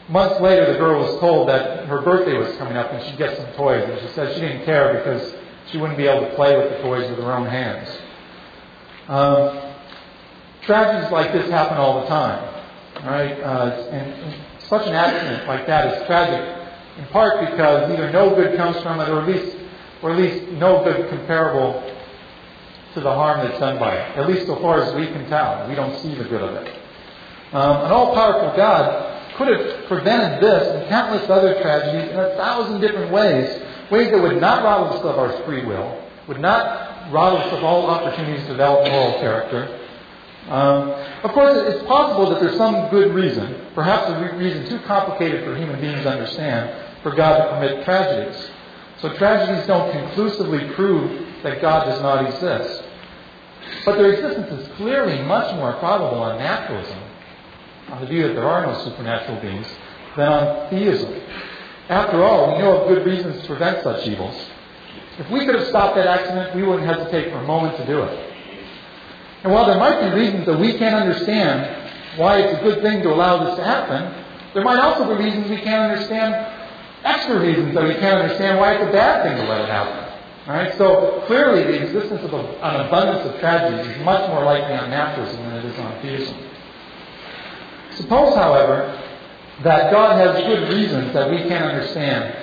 [0.09, 3.37] Months later, the girl was told that her birthday was coming up and she'd get
[3.37, 5.33] some toys, and she said she didn't care because
[5.67, 7.89] she wouldn't be able to play with the toys with her own hands.
[9.07, 9.73] Um,
[10.61, 12.63] tragedies like this happen all the time,
[13.05, 13.39] right?
[13.39, 14.35] Uh, and,
[14.71, 16.65] such an accident like that is tragic,
[16.97, 19.57] in part because either no good comes from it, or at least,
[20.01, 21.83] or at least no good comparable
[22.93, 25.67] to the harm that's done by it, at least so far as we can tell.
[25.67, 26.67] We don't see the good of it.
[27.53, 32.35] Um, an all powerful God could have prevented this and countless other tragedies in a
[32.35, 37.11] thousand different ways, ways that would not rob us of our free will, would not
[37.11, 39.79] rob us of all opportunities to develop moral character.
[40.49, 40.89] Um,
[41.23, 45.55] of course, it's possible that there's some good reason, perhaps a reason too complicated for
[45.55, 48.49] human beings to understand, for God to permit tragedies.
[48.99, 52.80] So tragedies don't conclusively prove that God does not exist.
[53.85, 56.99] But their existence is clearly much more probable on naturalism,
[57.89, 59.67] on the view that there are no supernatural beings,
[60.15, 61.21] than on theism.
[61.89, 64.35] After all, we know of good reasons to prevent such evils.
[65.17, 68.03] If we could have stopped that accident, we wouldn't hesitate for a moment to do
[68.03, 68.33] it.
[69.43, 73.01] And while there might be reasons that we can't understand why it's a good thing
[73.03, 76.35] to allow this to happen, there might also be reasons we can't understand,
[77.03, 80.00] extra reasons that we can't understand why it's a bad thing to let it happen.
[80.51, 84.43] All right, so clearly the existence of a, an abundance of tragedies is much more
[84.43, 86.35] likely on naturalism than it is on theism.
[87.91, 89.01] Suppose, however,
[89.63, 92.35] that God has good reasons that we can't understand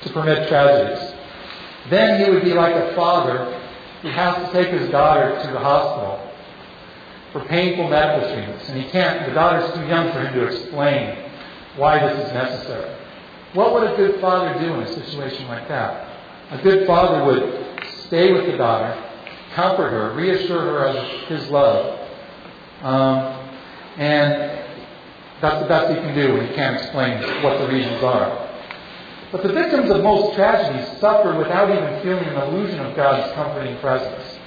[0.00, 1.12] to permit tragedies.
[1.90, 3.52] Then he would be like a father
[4.00, 6.32] who has to take his daughter to the hospital
[7.32, 11.18] for painful medical treatments, and he can't, the daughter's too young for him to explain
[11.76, 12.96] why this is necessary.
[13.52, 16.15] What would a good father do in a situation like that?
[16.50, 18.94] A good father would stay with the daughter,
[19.54, 21.98] comfort her, reassure her of his love,
[22.82, 23.50] um,
[23.96, 24.64] and
[25.40, 28.48] that's the best he can do when he can't explain what the reasons are.
[29.32, 33.76] But the victims of most tragedies suffer without even feeling an illusion of God's comforting
[33.78, 34.38] presence.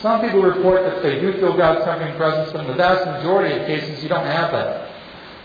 [0.00, 3.58] Some people report that they do feel God's comforting presence, but in the vast majority
[3.58, 4.88] of cases, you don't have that.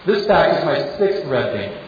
[0.06, 1.85] This fact is my sixth red beam.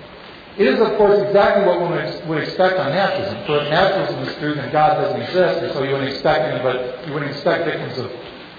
[0.57, 1.91] It is, of course, exactly what one
[2.27, 3.45] would expect on naturalism.
[3.45, 6.79] For if naturalism is true, then God doesn't exist, and so you wouldn't expect anybody,
[7.05, 8.11] you wouldn't expect victims of,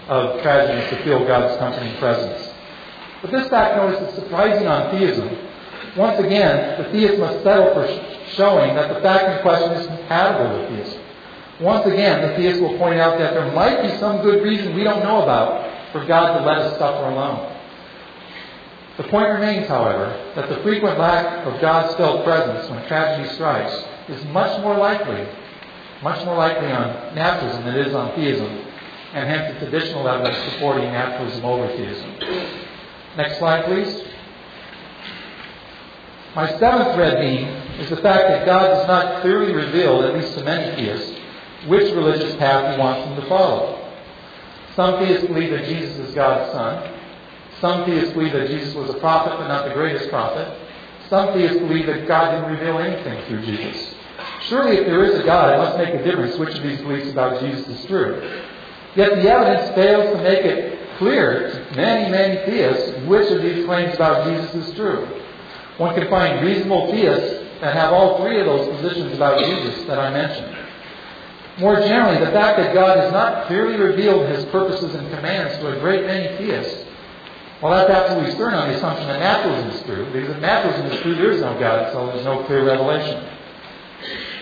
[0.06, 2.54] of tragedies to feel God's comforting presence.
[3.20, 5.28] But this fact, notice, is surprising on theism.
[5.96, 7.88] Once again, the theist must settle for
[8.30, 11.02] showing that the fact in question is compatible with theism.
[11.58, 14.84] Once again, the theist will point out that there might be some good reason we
[14.84, 17.57] don't know about for God to let us suffer alone.
[18.98, 23.72] The point remains, however, that the frequent lack of God's felt presence when tragedy strikes
[24.08, 25.24] is much more likely,
[26.02, 28.48] much more likely on naturalism than it is on theism,
[29.14, 32.12] and hence it's additional evidence supporting naturalism over theism.
[33.16, 34.02] Next slide, please.
[36.34, 37.46] My seventh red beam
[37.80, 41.16] is the fact that God does not clearly reveal, at least to many theists,
[41.68, 43.92] which religious path He wants them to follow.
[44.74, 46.97] Some theists believe that Jesus is God's Son.
[47.60, 50.48] Some theists believe that Jesus was a prophet, but not the greatest prophet.
[51.08, 53.94] Some theists believe that God didn't reveal anything through Jesus.
[54.42, 57.10] Surely, if there is a God, it must make a difference which of these beliefs
[57.10, 58.42] about Jesus is true.
[58.94, 63.64] Yet the evidence fails to make it clear to many, many theists which of these
[63.64, 65.06] claims about Jesus is true.
[65.78, 69.98] One can find reasonable theists that have all three of those positions about Jesus that
[69.98, 70.56] I mentioned.
[71.58, 75.76] More generally, the fact that God has not clearly revealed his purposes and commands to
[75.76, 76.84] a great many theists,
[77.62, 81.00] well, that's absolutely stern on the assumption that naturalism is true, because if naturalism is
[81.00, 83.24] true, there is no God, so there's no clear revelation.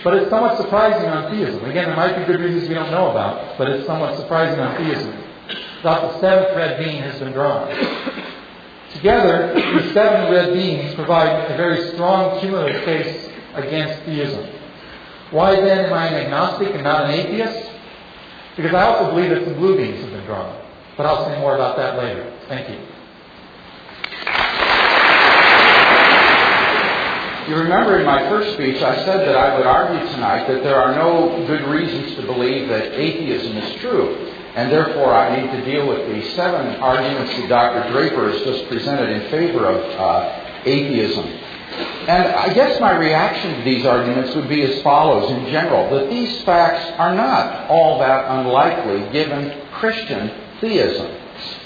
[0.05, 1.64] But it's somewhat surprising on theism.
[1.64, 4.77] Again, there might be good reasons we don't know about, but it's somewhat surprising on
[4.77, 5.12] theism.
[5.83, 7.69] Thus, the seventh red beam has been drawn.
[8.95, 14.47] Together, the seven red beans provide a very strong cumulative case against theism.
[15.31, 17.73] Why then am I an agnostic and not an atheist?
[18.57, 20.62] Because I also believe that some blue beans have been drawn.
[20.97, 22.33] But I'll say more about that later.
[22.49, 22.79] Thank you.
[27.49, 30.82] You remember in my first speech, I said that I would argue tonight that there
[30.82, 34.16] are no good reasons to believe that atheism is true.
[34.57, 37.92] And therefore, I need to deal with the seven arguments that Dr.
[37.92, 41.24] Draper has just presented in favor of uh, atheism.
[42.09, 46.11] And I guess my reaction to these arguments would be as follows in general that
[46.11, 51.14] these facts are not all that unlikely given Christian theism.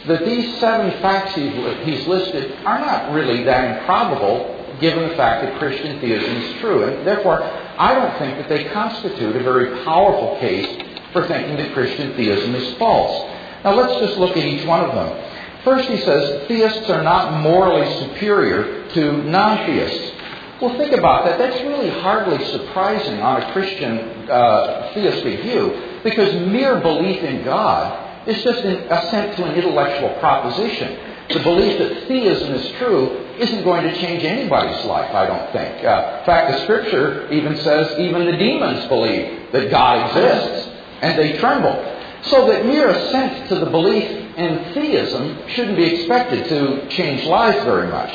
[0.08, 5.58] That these seven facts he's listed are not really that improbable given the fact that
[5.58, 6.84] Christian theism is true.
[6.84, 11.72] And therefore, I don't think that they constitute a very powerful case for thinking that
[11.72, 13.30] Christian theism is false.
[13.64, 15.30] Now let's just look at each one of them.
[15.64, 20.12] First, he says theists are not morally superior to non theists.
[20.60, 21.38] Well, think about that.
[21.38, 28.28] That's really hardly surprising on a Christian uh, theistic view because mere belief in God
[28.28, 31.09] is just an assent to an intellectual proposition.
[31.32, 35.84] The belief that theism is true isn't going to change anybody's life, I don't think.
[35.84, 40.70] Uh, in fact, the scripture even says even the demons believe that God exists
[41.02, 41.98] and they tremble.
[42.22, 44.04] So that mere assent to the belief
[44.36, 48.12] in theism shouldn't be expected to change lives very much.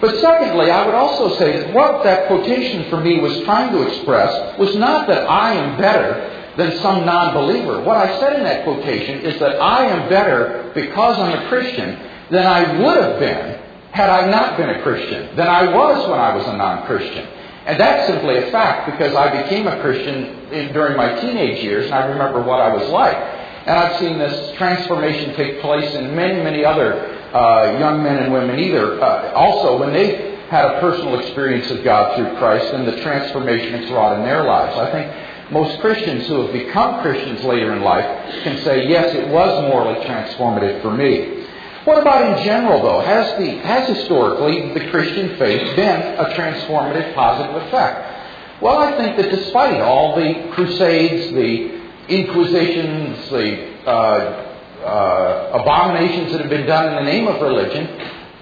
[0.00, 3.82] But secondly, I would also say that what that quotation for me was trying to
[3.82, 7.82] express was not that I am better than some non believer.
[7.82, 11.98] What I said in that quotation is that I am better because I'm a Christian
[12.30, 13.62] than I would have been
[13.92, 17.26] had I not been a Christian, than I was when I was a non Christian.
[17.66, 21.86] And that's simply a fact because I became a Christian in, during my teenage years
[21.86, 23.16] and I remember what I was like.
[23.16, 26.94] And I've seen this transformation take place in many, many other
[27.34, 29.02] uh, young men and women either.
[29.02, 33.74] Uh, also, when they had a personal experience of God through Christ and the transformation
[33.74, 34.76] it's wrought in their lives.
[34.76, 38.04] I think most Christians who have become Christians later in life
[38.44, 41.45] can say, yes, it was morally transformative for me.
[41.86, 42.98] What about in general, though?
[43.00, 48.60] Has, the, has historically the Christian faith been a transformative positive effect?
[48.60, 54.46] Well, I think that despite all the crusades, the inquisitions, the uh,
[54.82, 57.86] uh, abominations that have been done in the name of religion,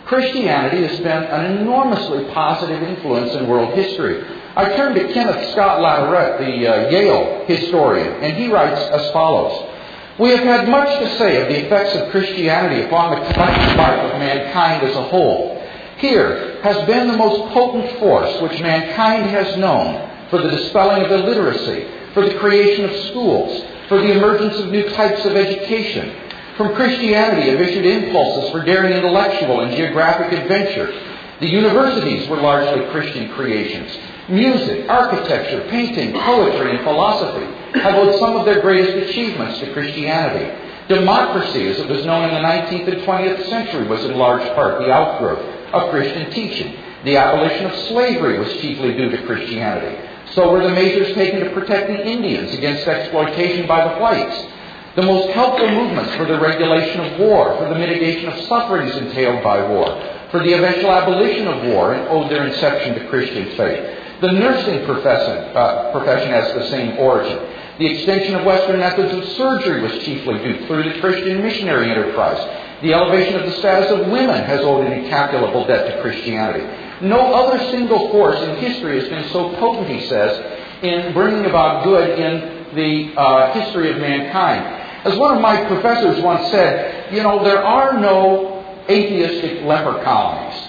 [0.06, 4.24] Christianity has been an enormously positive influence in world history.
[4.56, 9.73] I turn to Kenneth Scott Latourette, the uh, Yale historian, and he writes as follows.
[10.18, 14.12] We have had much to say of the effects of Christianity upon the collective life
[14.12, 15.60] of mankind as a whole.
[15.98, 21.10] Here has been the most potent force which mankind has known for the dispelling of
[21.10, 26.14] illiteracy, for the creation of schools, for the emergence of new types of education.
[26.56, 30.92] From Christianity have issued impulses for daring intellectual and geographic adventure.
[31.44, 33.94] The universities were largely Christian creations.
[34.30, 37.44] Music, architecture, painting, poetry, and philosophy
[37.80, 40.50] have owed some of their greatest achievements to Christianity.
[40.88, 44.78] Democracy, as it was known in the 19th and 20th century, was in large part
[44.78, 46.78] the outgrowth of Christian teaching.
[47.04, 50.00] The abolition of slavery was chiefly due to Christianity.
[50.30, 54.46] So were the measures taken to protect the Indians against exploitation by the whites.
[54.96, 59.44] The most helpful movements for the regulation of war, for the mitigation of sufferings entailed
[59.44, 64.20] by war, for the eventual abolition of war, and owed their inception to Christian faith.
[64.20, 67.38] The nursing profession, uh, profession has the same origin.
[67.78, 72.38] The extension of Western methods of surgery was chiefly due through the Christian missionary enterprise.
[72.82, 76.64] The elevation of the status of women has owed an incalculable debt to Christianity.
[77.00, 81.84] No other single force in history has been so potent, he says, in bringing about
[81.84, 84.82] good in the uh, history of mankind.
[85.04, 88.53] As one of my professors once said, you know, there are no
[88.88, 90.68] atheistic leper colonies.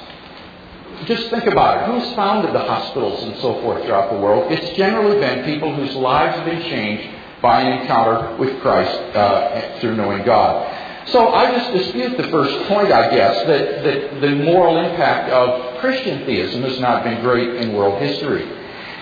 [1.06, 1.92] Just think about it.
[1.92, 4.52] Who's founded the hospitals and so forth throughout the world?
[4.52, 7.10] It's generally been people whose lives have been changed
[7.42, 11.08] by an encounter with Christ uh, through knowing God.
[11.08, 15.80] So I just dispute the first point, I guess, that, that the moral impact of
[15.80, 18.50] Christian theism has not been great in world history.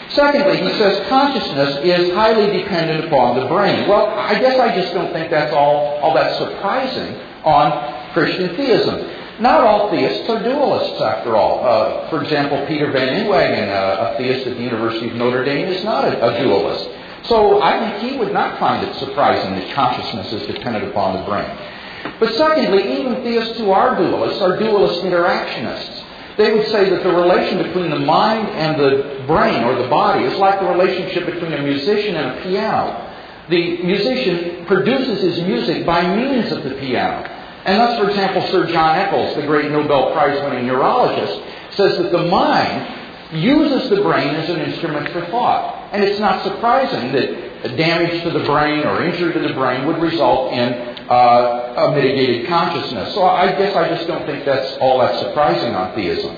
[0.09, 3.87] Secondly, he says consciousness is highly dependent upon the brain.
[3.87, 9.41] Well, I guess I just don't think that's all, all that surprising on Christian theism.
[9.41, 11.65] Not all theists are dualists, after all.
[11.65, 15.67] Uh, for example, Peter Van Inwagen, a, a, theist at the University of Notre Dame,
[15.67, 16.87] is not a, a dualist.
[17.23, 21.25] So I think he would not find it surprising that consciousness is dependent upon the
[21.25, 21.49] brain.
[22.19, 26.03] But secondly, even theists who are dualists are dualist interactionists.
[26.37, 30.25] They would say that the relation between the mind and the brain or the body
[30.25, 33.09] is like the relationship between a musician and a piano.
[33.49, 37.29] The musician produces his music by means of the piano.
[37.65, 41.41] And thus, for example, Sir John Eccles, the great Nobel Prize winning neurologist,
[41.75, 42.99] says that the mind
[43.41, 45.89] uses the brain as an instrument for thought.
[45.91, 49.97] And it's not surprising that damage to the brain or injury to the brain would
[49.99, 50.73] result in
[51.09, 53.13] uh, a mitigated consciousness.
[53.13, 56.35] So I guess I just don't think that's all that surprising on theism.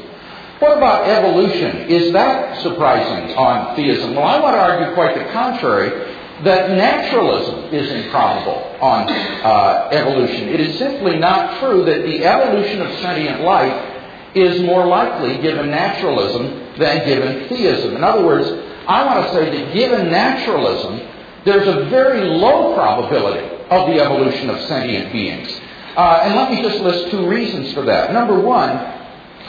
[0.60, 1.90] What about evolution?
[1.90, 4.16] Is that surprising on theism?
[4.16, 10.50] Well, I want to argue quite the contrary that naturalism is improbable on uh, evolution.
[10.50, 13.94] It is simply not true that the evolution of sentient life
[14.36, 17.96] is more likely given naturalism than given theism.
[17.96, 18.50] In other words,
[18.86, 21.00] I want to say that given naturalism,
[21.46, 25.50] there's a very low probability of the evolution of sentient beings.
[25.96, 28.12] Uh, and let me just list two reasons for that.
[28.12, 28.76] Number one,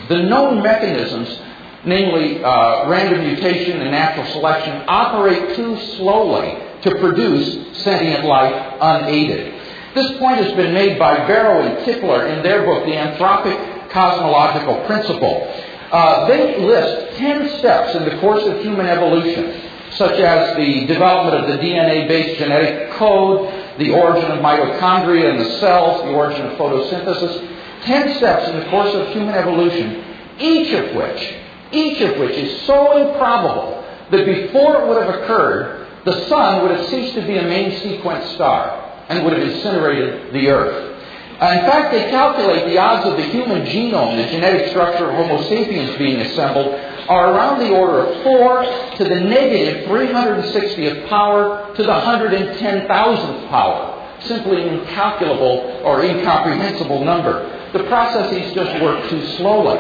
[0.09, 1.41] the known mechanisms,
[1.85, 9.55] namely uh, random mutation and natural selection, operate too slowly to produce sentient life unaided.
[9.95, 14.85] This point has been made by Barrow and Tipler in their book, The Anthropic Cosmological
[14.87, 15.53] Principle.
[15.91, 19.63] Uh, they list 10 steps in the course of human evolution,
[19.93, 25.39] such as the development of the DNA based genetic code, the origin of mitochondria in
[25.39, 27.55] the cells, the origin of photosynthesis.
[27.83, 30.05] 10 steps in the course of human evolution,
[30.39, 31.35] each of which,
[31.73, 35.76] each of which is so improbable that before it would have occurred,
[36.07, 40.33] the sun would have ceased to be a main sequence star and would have incinerated
[40.33, 40.95] the earth.
[41.41, 45.17] Uh, in fact, they calculate the odds of the human genome, the genetic structure of
[45.17, 46.69] Homo sapiens being assembled,
[47.09, 53.93] are around the order of 4 to the negative 360th power to the 110,000th power.
[54.21, 57.53] Simply an incalculable or incomprehensible number.
[57.73, 59.79] The processes just work too slowly.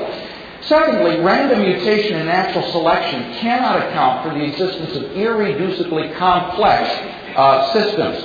[0.62, 6.90] Secondly, random mutation and natural selection cannot account for the existence of irreducibly complex
[7.36, 8.24] uh, systems.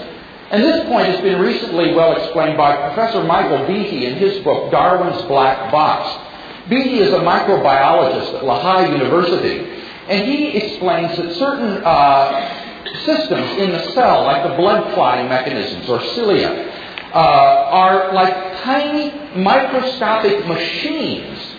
[0.49, 4.71] And this point has been recently well explained by Professor Michael Behe in his book,
[4.71, 6.09] Darwin's Black Box.
[6.69, 13.71] Behe is a microbiologist at Lehigh University, and he explains that certain uh, systems in
[13.71, 16.69] the cell, like the blood clotting mechanisms or cilia,
[17.13, 21.50] uh, are like tiny microscopic machines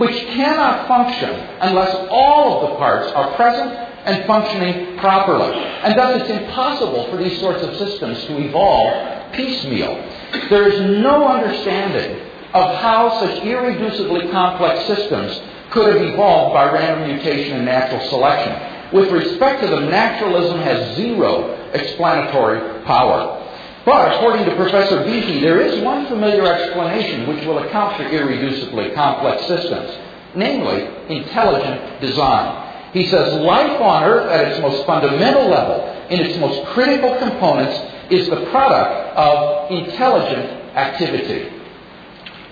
[0.00, 1.28] which cannot function
[1.60, 3.70] unless all of the parts are present
[4.06, 5.52] and functioning properly.
[5.52, 9.94] And thus it's impossible for these sorts of systems to evolve piecemeal.
[10.48, 12.18] There is no understanding
[12.54, 15.38] of how such irreducibly complex systems
[15.70, 18.96] could have evolved by random mutation and natural selection.
[18.96, 23.39] With respect to them, naturalism has zero explanatory power.
[23.84, 28.94] But according to Professor Behe, there is one familiar explanation which will account for irreducibly
[28.94, 29.96] complex systems,
[30.34, 32.68] namely intelligent design.
[32.92, 37.78] He says life on Earth at its most fundamental level, in its most critical components,
[38.10, 41.50] is the product of intelligent activity.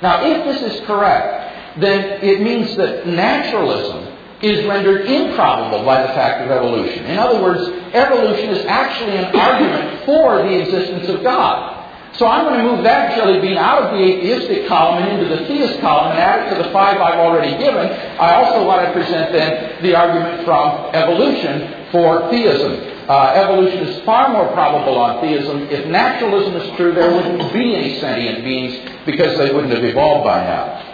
[0.00, 4.07] Now, if this is correct, then it means that naturalism
[4.43, 7.05] is rendered improbable by the fact of evolution.
[7.07, 7.62] In other words,
[7.93, 11.74] evolution is actually an argument for the existence of God.
[12.14, 15.36] So I'm going to move that jelly bean out of the atheistic column and into
[15.36, 17.86] the theist column and add it to the five I've already given.
[18.18, 22.72] I also want to present then the argument from evolution for theism.
[23.09, 25.62] Uh, evolution is far more probable on theism.
[25.70, 28.76] If naturalism is true, there wouldn't be any sentient beings
[29.07, 30.88] because they wouldn't have evolved by now.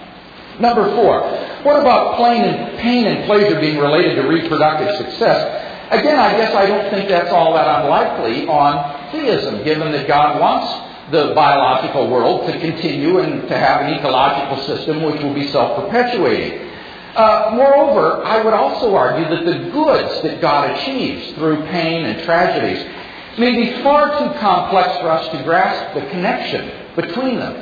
[0.60, 1.20] Number four,
[1.64, 5.90] what about pain and, pain and pleasure being related to reproductive success?
[5.90, 10.40] Again, I guess I don't think that's all that unlikely on theism, given that God
[10.40, 15.48] wants the biological world to continue and to have an ecological system which will be
[15.48, 16.70] self perpetuating.
[17.14, 22.24] Uh, moreover, I would also argue that the goods that God achieves through pain and
[22.24, 22.84] tragedies
[23.38, 27.54] may be far too complex for us to grasp the connection between them.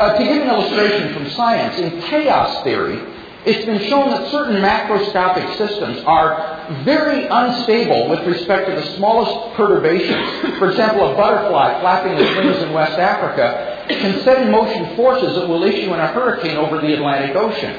[0.00, 2.98] Uh, to give an illustration from science, in chaos theory,
[3.44, 9.54] it's been shown that certain macroscopic systems are very unstable with respect to the smallest
[9.56, 10.56] perturbations.
[10.58, 15.34] For example, a butterfly flapping its wings in West Africa can set in motion forces
[15.34, 17.78] that will issue in a hurricane over the Atlantic Ocean.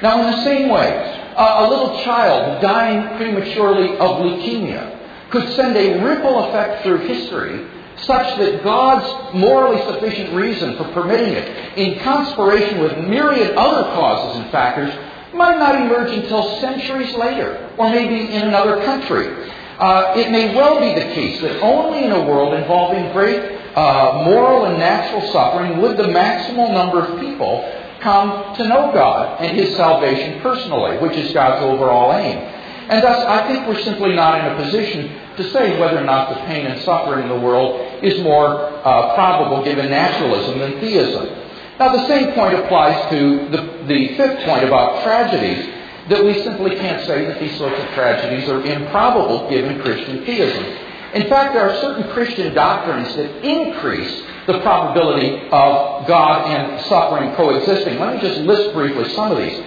[0.00, 5.76] Now, in the same way, uh, a little child dying prematurely of leukemia could send
[5.76, 7.66] a ripple effect through history
[8.02, 14.42] such that God's morally sufficient reason for permitting it, in conspiration with myriad other causes
[14.42, 14.94] and factors,
[15.34, 19.52] might not emerge until centuries later, or maybe in another country.
[19.78, 24.24] Uh, it may well be the case that only in a world involving great uh,
[24.24, 27.62] moral and natural suffering would the maximal number of people
[28.00, 32.38] come to know God and His salvation personally, which is God's overall aim.
[32.90, 36.28] And thus, I think we're simply not in a position to say whether or not
[36.28, 41.26] the pain and suffering in the world is more uh, probable given naturalism than theism.
[41.78, 45.74] Now, the same point applies to the, the fifth point about tragedies,
[46.08, 50.64] that we simply can't say that these sorts of tragedies are improbable given Christian theism.
[51.14, 57.34] In fact, there are certain Christian doctrines that increase the probability of God and suffering
[57.34, 57.98] coexisting.
[57.98, 59.62] Let me just list briefly some of these.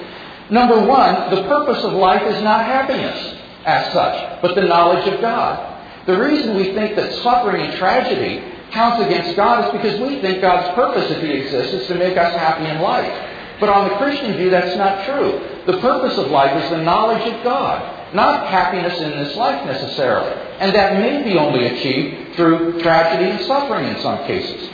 [0.50, 5.22] Number one, the purpose of life is not happiness as such, but the knowledge of
[5.22, 5.68] God.
[6.06, 10.42] The reason we think that suffering and tragedy counts against God is because we think
[10.42, 13.30] God's purpose, if He exists, is to make us happy in life.
[13.60, 15.40] But on the Christian view, that's not true.
[15.68, 20.32] The purpose of life is the knowledge of God, not happiness in this life necessarily.
[20.60, 24.70] And that may be only achieved through tragedy and suffering in some cases.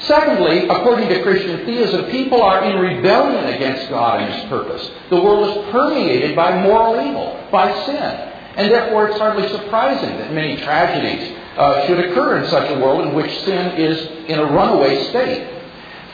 [0.00, 4.88] Secondly, according to Christian theism, people are in rebellion against God and His purpose.
[5.10, 8.27] The world is permeated by moral evil, by sin.
[8.58, 13.06] And therefore, it's hardly surprising that many tragedies uh, should occur in such a world
[13.06, 15.48] in which sin is in a runaway state.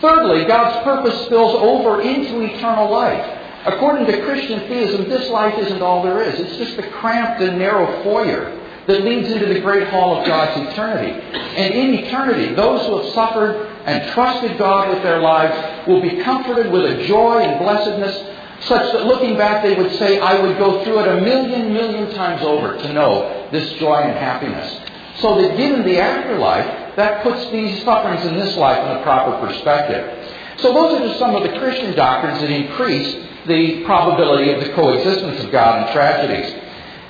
[0.03, 3.41] Thirdly, God's purpose spills over into eternal life.
[3.65, 6.39] According to Christian theism, this life isn't all there is.
[6.39, 10.71] It's just a cramped and narrow foyer that leads into the great hall of God's
[10.71, 11.13] eternity.
[11.13, 16.23] And in eternity, those who have suffered and trusted God with their lives will be
[16.23, 18.17] comforted with a joy and blessedness
[18.61, 22.15] such that looking back they would say, I would go through it a million, million
[22.15, 24.81] times over to know this joy and happiness.
[25.21, 29.47] So that given the afterlife, that puts these sufferings in this life in a proper
[29.47, 30.35] perspective.
[30.59, 33.15] So those are just some of the Christian doctrines that increase
[33.47, 36.63] the probability of the coexistence of God and tragedies.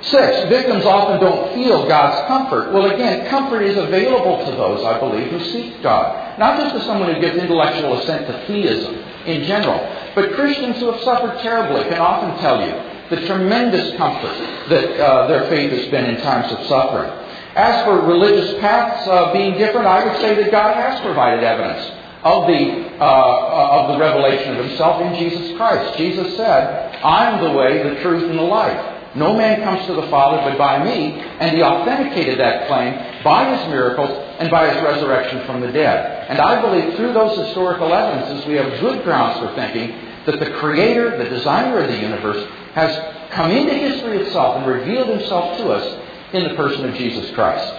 [0.02, 2.72] Six, victims often don't feel God's comfort.
[2.72, 6.38] Well, again, comfort is available to those, I believe, who seek God.
[6.38, 9.80] Not just to someone who gives intellectual assent to theism in general,
[10.14, 14.34] but Christians who have suffered terribly can often tell you the tremendous comfort
[14.68, 17.10] that uh, their faith has been in times of suffering.
[17.54, 21.90] As for religious paths uh, being different, I would say that God has provided evidence
[22.24, 25.98] of the, uh, uh of the revelation of himself in Jesus Christ.
[25.98, 28.92] Jesus said, I am the way, the truth, and the life.
[29.14, 33.56] No man comes to the Father but by me, and he authenticated that claim by
[33.56, 34.10] his miracles
[34.40, 36.28] and by his resurrection from the dead.
[36.28, 39.92] And I believe through those historical evidences we have good grounds for thinking
[40.26, 45.08] that the Creator, the designer of the universe, has come into history itself and revealed
[45.08, 46.00] himself to us
[46.32, 47.72] in the person of Jesus Christ.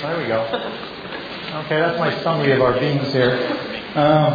[0.00, 0.40] There we go.
[1.64, 3.36] Okay, that's my summary of our beings here.
[3.94, 4.32] Um,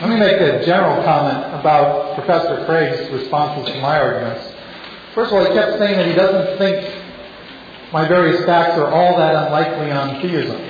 [0.00, 4.52] let me make a general comment about Professor Craig's responses to my arguments.
[5.14, 7.02] First of all, he kept saying that he doesn't think
[7.92, 10.60] my various facts are all that unlikely on theism.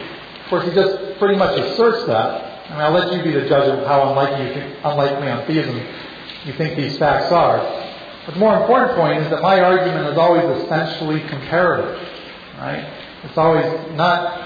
[0.42, 2.51] Of course, he just pretty much asserts that.
[2.72, 5.80] And I'll let you be the judge of how unlikely, you think, unlikely on theism
[6.44, 7.58] you think these facts are.
[8.26, 12.00] But the more important point is that my argument is always essentially comparative.
[12.58, 12.90] Right?
[13.24, 14.40] It's always not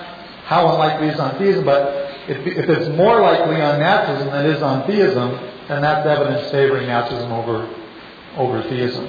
[0.45, 4.57] how unlikely is on theism, but if, if it's more likely on naturalism than it
[4.57, 5.33] is on theism,
[5.69, 7.69] then that's evidence favoring naturalism over,
[8.37, 9.09] over theism.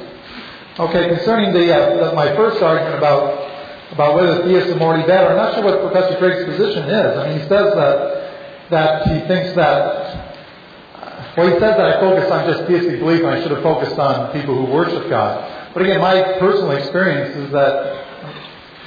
[0.80, 3.46] Okay, concerning the, uh, the, my first argument about
[3.92, 5.32] about whether theists are morally bad.
[5.32, 7.18] I'm not sure what Professor Craig's position is.
[7.18, 8.17] I mean, he says that
[8.70, 10.26] that he thinks that.
[11.36, 14.00] Well, he says that I focus on just theistic belief and I should have focused
[14.00, 15.74] on people who worship God.
[15.74, 18.08] But again, my personal experience is that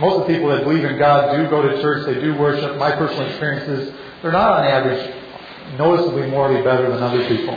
[0.01, 2.77] most of the people that believe in God do go to church, they do worship.
[2.77, 5.15] My personal experience is they're not on average
[5.79, 7.55] noticeably morally better than other people.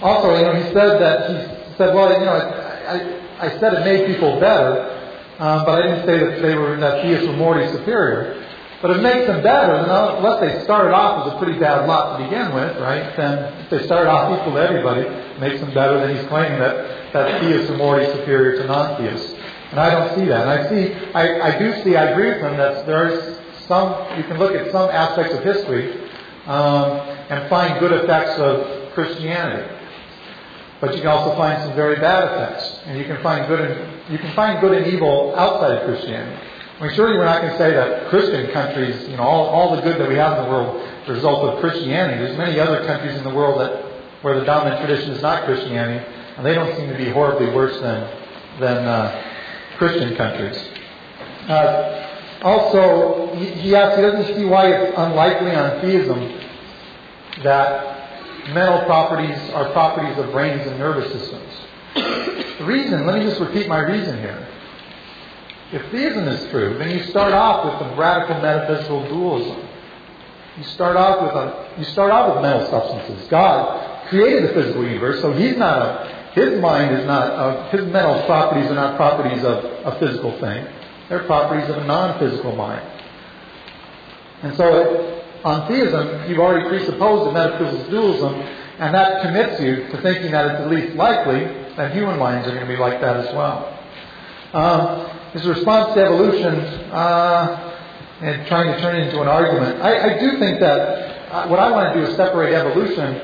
[0.00, 3.74] Also, you know, he said that he said, well, you know, I, I, I said
[3.74, 4.94] it made people better,
[5.38, 8.37] um, but I didn't say that they were that theists were morally superior.
[8.80, 12.24] But it makes them better, unless they started off as a pretty bad lot to
[12.24, 13.16] begin with, right?
[13.16, 15.98] Then if they started off equal to everybody, it makes them better.
[15.98, 19.34] Then he's claiming that that theists are morally superior to non-theists,
[19.70, 20.46] and I don't see that.
[20.46, 24.16] And I see, I, I do see, I agree with him that there's some.
[24.16, 26.08] You can look at some aspects of history
[26.46, 27.00] um,
[27.30, 29.74] and find good effects of Christianity.
[30.80, 34.12] But you can also find some very bad effects, and you can find good and
[34.12, 36.47] you can find good and evil outside of Christianity.
[36.78, 39.76] I mean, surely we're not going to say that Christian countries, you know, all, all
[39.76, 42.22] the good that we have in the world is a result of Christianity.
[42.22, 43.84] There's many other countries in the world that
[44.22, 46.04] where the dominant tradition is not Christianity,
[46.36, 48.08] and they don't seem to be horribly worse than
[48.60, 49.24] than uh,
[49.76, 50.56] Christian countries.
[51.48, 52.06] Uh,
[52.42, 56.40] also, he, he asks, he doesn't see why it's unlikely on theism
[57.42, 61.52] that mental properties are properties of brains and nervous systems.
[62.58, 64.48] The reason, let me just repeat my reason here.
[65.70, 69.68] If theism is true, then you start off with a radical metaphysical dualism.
[70.56, 73.28] You start off with a, you start off with mental substances.
[73.28, 77.84] God created the physical universe, so He's not a, His mind is not, a, His
[77.92, 80.66] mental properties are not properties of a physical thing.
[81.10, 82.86] They're properties of a non-physical mind.
[84.42, 88.34] And so on theism, you've already presupposed a metaphysical dualism,
[88.78, 91.44] and that commits you to thinking that it's at least likely
[91.76, 93.74] that human minds are going to be like that as well.
[94.54, 96.54] Um, his response to evolution
[96.92, 97.74] uh,
[98.20, 101.58] and trying to turn it into an argument, I, I do think that uh, what
[101.58, 103.20] I want to do is separate evolution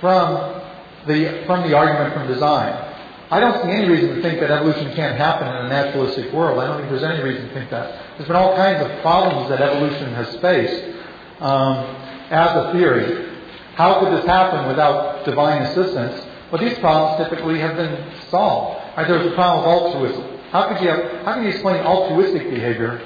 [0.00, 0.62] from
[1.06, 2.84] the from the argument from design.
[3.30, 6.58] I don't see any reason to think that evolution can't happen in a naturalistic world.
[6.58, 8.16] I don't think there's any reason to think that.
[8.16, 10.96] There's been all kinds of problems that evolution has faced
[11.40, 11.84] um,
[12.30, 13.28] as a theory.
[13.74, 16.24] How could this happen without divine assistance?
[16.50, 18.80] Well, these problems typically have been solved.
[18.96, 19.06] Right?
[19.06, 20.37] There was a problem of altruism.
[20.50, 23.02] How could you how can you explain altruistic behavior?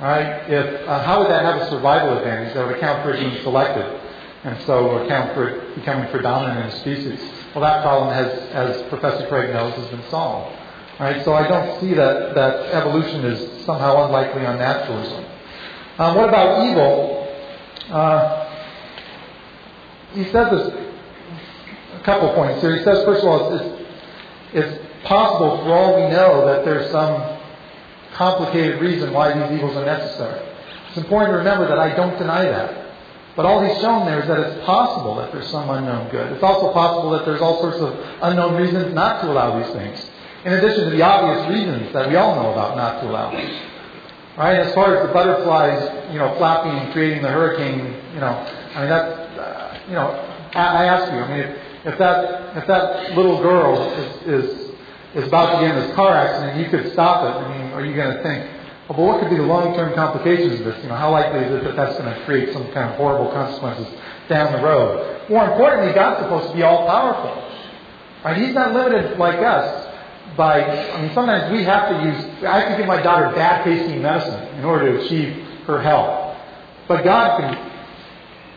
[0.00, 0.48] Right?
[0.50, 3.42] If uh, how would that have a survival advantage that would account for it being
[3.42, 4.00] selected,
[4.44, 7.20] and so account for it becoming predominant in a species?
[7.54, 10.56] Well, that problem has, as Professor Craig knows, has been solved.
[10.98, 11.24] Right?
[11.24, 15.24] So I don't see that that evolution is somehow unlikely on naturalism.
[15.98, 17.28] Um, what about evil?
[17.90, 18.46] Uh,
[20.14, 20.90] he says this
[21.94, 22.76] a couple points here.
[22.76, 23.82] He says, first of all, it's,
[24.54, 27.38] it's possible for all we know that there's some
[28.14, 30.46] complicated reason why these evils are necessary.
[30.88, 32.80] It's important to remember that I don't deny that.
[33.36, 36.32] But all he's shown there is that it's possible that there's some unknown good.
[36.32, 40.04] It's also possible that there's all sorts of unknown reasons not to allow these things,
[40.44, 43.46] in addition to the obvious reasons that we all know about not to allow them.
[44.36, 44.58] Right?
[44.58, 48.32] As far as the butterflies, you know, flapping and creating the hurricane, you know,
[48.74, 50.08] I mean that, uh, you know,
[50.54, 54.59] I, I ask you, I mean, if, if that if that little girl is, is
[55.14, 57.44] is about to get in this car accident, you could stop it.
[57.44, 58.48] I mean, are you going to think,
[58.88, 60.82] well, but what could be the long-term complications of this?
[60.82, 63.30] You know, how likely is it that that's going to create some kind of horrible
[63.30, 63.88] consequences
[64.28, 65.28] down the road?
[65.28, 67.42] More importantly, God's supposed to be all-powerful,
[68.24, 68.36] right?
[68.36, 69.88] He's not limited like us
[70.36, 73.64] by, I mean, sometimes we have to use, I have to give my daughter bad
[73.64, 76.36] tasting medicine in order to achieve her health.
[76.88, 77.70] But God can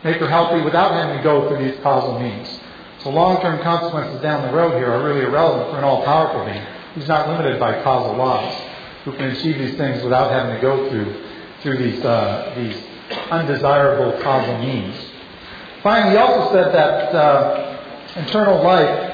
[0.04, 2.60] make her healthy without having to go through these causal means.
[3.04, 6.46] So long term consequences down the road here are really irrelevant for an all powerful
[6.46, 6.66] being.
[6.96, 8.56] He's not limited by causal laws,
[9.04, 11.22] who can achieve these things without having to go through,
[11.62, 12.82] through these, uh, these
[13.30, 14.96] undesirable causal means.
[15.82, 17.84] Finally, he also said that uh,
[18.16, 19.12] eternal life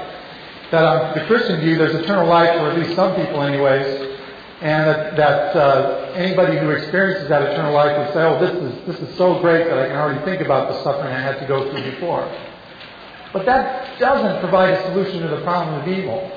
[0.70, 4.18] that on the Christian view, there's eternal life for at least some people, anyways,
[4.62, 8.86] and that, that uh, anybody who experiences that eternal life would say, "Oh, this is
[8.86, 11.48] this is so great that I can already think about the suffering I had to
[11.48, 12.30] go through before."
[13.32, 16.32] But that doesn't provide a solution to the problem of evil.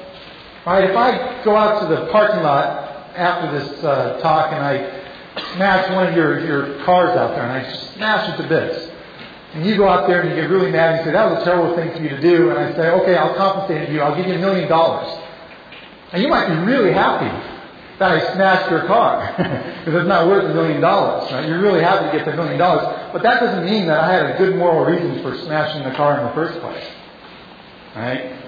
[0.66, 0.84] Right?
[0.84, 5.02] If I go out to the parking lot after this uh, talk and I
[5.54, 8.90] smash one of your, your cars out there and I smash it to bits,
[9.54, 11.42] and you go out there and you get really mad and you say, that was
[11.42, 14.16] a terrible thing for you to do, and I say, okay, I'll compensate you, I'll
[14.16, 15.08] give you a million dollars.
[16.12, 17.30] And you might be really happy
[17.98, 21.30] that I smashed your car, because it's not worth a million dollars.
[21.30, 21.46] Right?
[21.46, 24.34] You're really happy to get the million dollars, but that doesn't mean that I had
[24.34, 26.84] a good moral reason for smashing the car in the first place.
[27.94, 28.38] Right?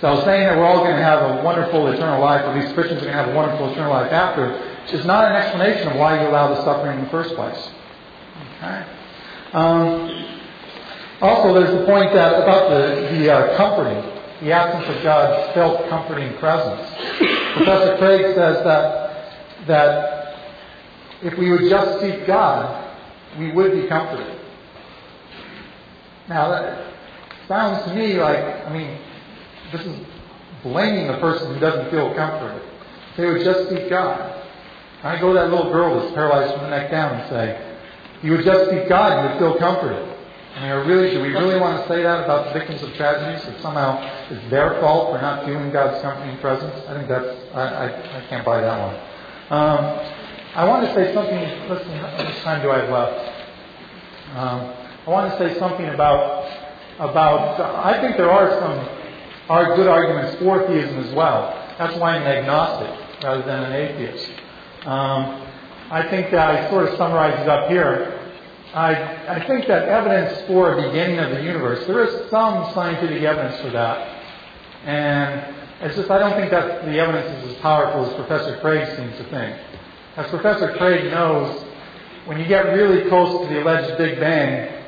[0.00, 3.02] So saying that we're all going to have a wonderful eternal life, or these Christians
[3.02, 4.52] are going to have a wonderful eternal life after,
[4.92, 7.68] is not an explanation of why you allow the suffering in the first place.
[8.56, 8.84] Okay?
[9.52, 10.26] Um,
[11.20, 15.88] also, there's the point that about the, the uh, comforting, the absence of God's felt
[15.88, 16.88] comforting presence.
[17.56, 19.00] Professor Craig says that
[19.66, 20.36] that
[21.22, 22.88] if we would just seek God,
[23.38, 24.40] we would be comforted.
[26.28, 26.94] Now, that
[27.46, 28.98] sounds to me like, I mean,
[29.72, 29.96] this is
[30.62, 32.62] blaming the person who doesn't feel comforted.
[33.16, 34.44] They would just seek God.
[35.02, 37.76] I go to that little girl that's paralyzed from the neck down and say,
[38.22, 40.16] you would just seek God, and you would feel comforted.
[40.56, 43.44] I mean, really, do we really want to say that about the victims of tragedies?
[43.46, 46.74] That somehow it's their fault for not feeling God's comforting presence?
[46.88, 48.96] I think that's, I, I, I can't buy that one.
[49.50, 50.10] Um,
[50.54, 51.38] I want to say something,
[51.68, 53.36] listen, how much time do I have left?
[54.36, 54.74] Um,
[55.06, 56.46] I want to say something about,
[56.98, 59.00] about, I think there are some
[59.50, 61.52] are good arguments for theism as well.
[61.76, 64.30] That's why I'm an agnostic rather than an atheist.
[64.86, 65.46] Um,
[65.90, 68.19] I think that I sort of summarize it up here.
[68.74, 68.94] I,
[69.26, 73.60] I think that evidence for a beginning of the universe, there is some scientific evidence
[73.62, 74.22] for that.
[74.84, 78.96] And it's just, I don't think that the evidence is as powerful as Professor Craig
[78.96, 79.58] seems to think.
[80.16, 81.64] As Professor Craig knows,
[82.26, 84.84] when you get really close to the alleged Big Bang,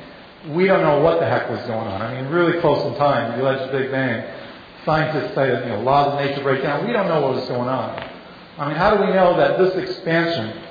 [0.53, 2.01] we don't know what the heck was going on.
[2.01, 4.23] I mean, really close in time the alleged Big Bang.
[4.85, 6.85] Scientists say that, you know, laws of nature break down.
[6.87, 8.09] We don't know what was going on.
[8.57, 10.61] I mean, how do we know that this expansion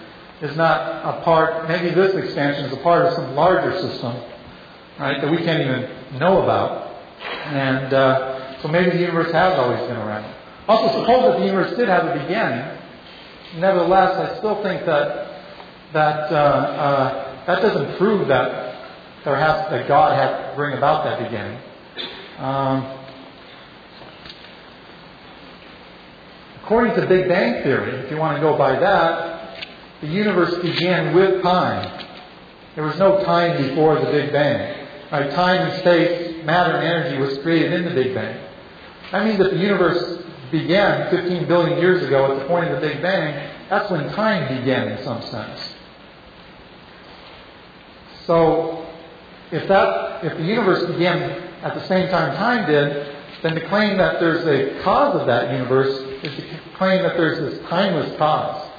[0.42, 4.20] is not a part, maybe this expansion is a part of some larger system,
[4.98, 6.96] right, that we can't even know about.
[7.46, 10.34] And uh, so maybe the universe has always been around.
[10.66, 13.60] Also, suppose that the universe did have a beginning.
[13.60, 15.28] Nevertheless, I still think that
[15.92, 18.72] that uh, uh, that doesn't prove that
[19.24, 21.58] there has that God had to bring about that beginning.
[22.38, 22.98] Um,
[26.62, 29.31] according to Big Bang Theory, if you want to go by that,
[30.02, 32.06] the universe began with time.
[32.74, 34.88] There was no time before the Big Bang.
[35.12, 35.30] Right?
[35.30, 38.38] Time and space, matter and energy was created in the Big Bang.
[39.12, 42.86] That means that the universe began 15 billion years ago at the point of the
[42.86, 43.50] Big Bang.
[43.70, 45.74] That's when time began in some sense.
[48.26, 48.86] So,
[49.52, 51.20] if that, if the universe began
[51.62, 55.52] at the same time time did, then to claim that there's a cause of that
[55.52, 55.94] universe
[56.24, 58.71] is to claim that there's this timeless cause.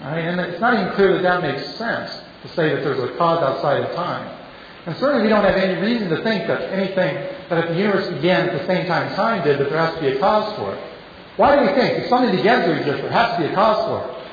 [0.00, 0.20] Right?
[0.20, 2.10] And it's not even clear that that makes sense
[2.42, 4.40] to say that there's a cause outside of time.
[4.86, 7.14] And certainly we don't have any reason to think that anything,
[7.48, 10.00] that if the universe began at the same time time did, that there has to
[10.00, 10.80] be a cause for it.
[11.36, 13.86] Why do we think if something begins to exist, there has to be a cause
[13.86, 14.24] for it?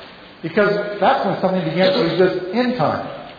[0.42, 3.30] Because that's when something begins to exist in time.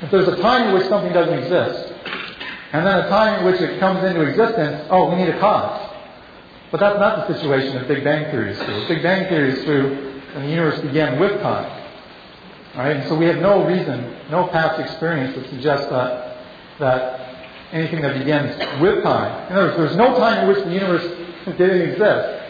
[0.00, 1.92] If there's a time in which something doesn't exist,
[2.72, 5.90] and then a time in which it comes into existence, oh, we need a cause.
[6.70, 8.88] But that's not the situation that Big Bang Theory is true.
[8.88, 11.82] Big Bang Theory is true when the universe began with time.
[12.76, 12.96] Right?
[12.96, 16.38] And so we have no reason, no past experience that suggests that,
[16.78, 17.22] that
[17.72, 19.50] anything that begins with time.
[19.50, 21.02] In other words, there's no time in which the universe
[21.58, 22.42] didn't exist.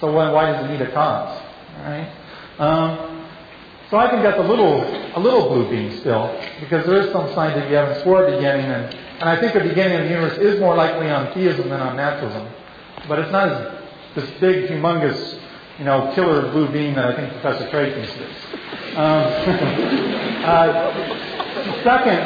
[0.00, 1.42] So when, why does it need a cause?
[1.80, 2.10] Right?
[2.58, 3.26] Um,
[3.90, 4.82] so I think that's a little,
[5.16, 8.94] a little blue bean still, because there is some scientific evidence for a beginning, and,
[8.94, 11.96] and I think the beginning of the universe is more likely on theism than on
[11.96, 12.48] naturalism.
[13.08, 13.80] But it's not as
[14.14, 15.38] this big, humongous
[15.80, 18.10] you know, killer blue bean that I think Professor it is.
[18.96, 19.24] Um,
[20.44, 20.92] uh,
[21.82, 22.20] second,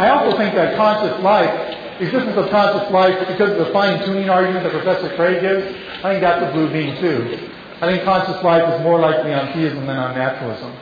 [0.00, 1.52] I also think that conscious life,
[2.00, 6.22] existence of conscious life, because of the fine-tuning argument that Professor Craig gives, I think
[6.22, 7.50] that's a blue bean too.
[7.82, 10.74] I think conscious life is more likely on theism than on naturalism.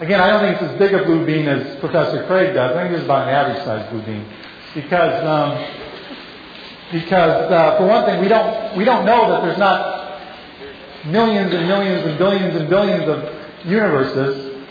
[0.00, 2.74] Again, I don't think it's as big a blue bean as Professor Craig does.
[2.74, 4.24] I think it's about an average-sized blue bean,
[4.74, 5.60] because um,
[6.90, 9.97] because uh, for one thing, we don't we don't know that there's not
[11.06, 14.64] millions and millions and billions and billions of universes,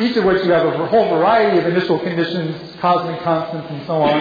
[0.00, 4.02] each of which you have a whole variety of initial conditions, cosmic constants, and so
[4.02, 4.20] on.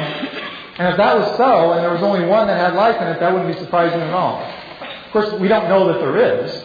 [0.78, 3.20] And if that was so, and there was only one that had life in it,
[3.20, 4.42] that wouldn't be surprising at all.
[4.42, 6.64] Of course, we don't know that there is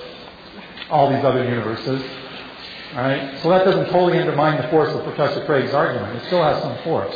[0.91, 2.03] all these other universes.
[2.95, 3.39] Right?
[3.43, 6.17] So that doesn't totally undermine the force of Professor Craig's argument.
[6.17, 7.15] It still has some force.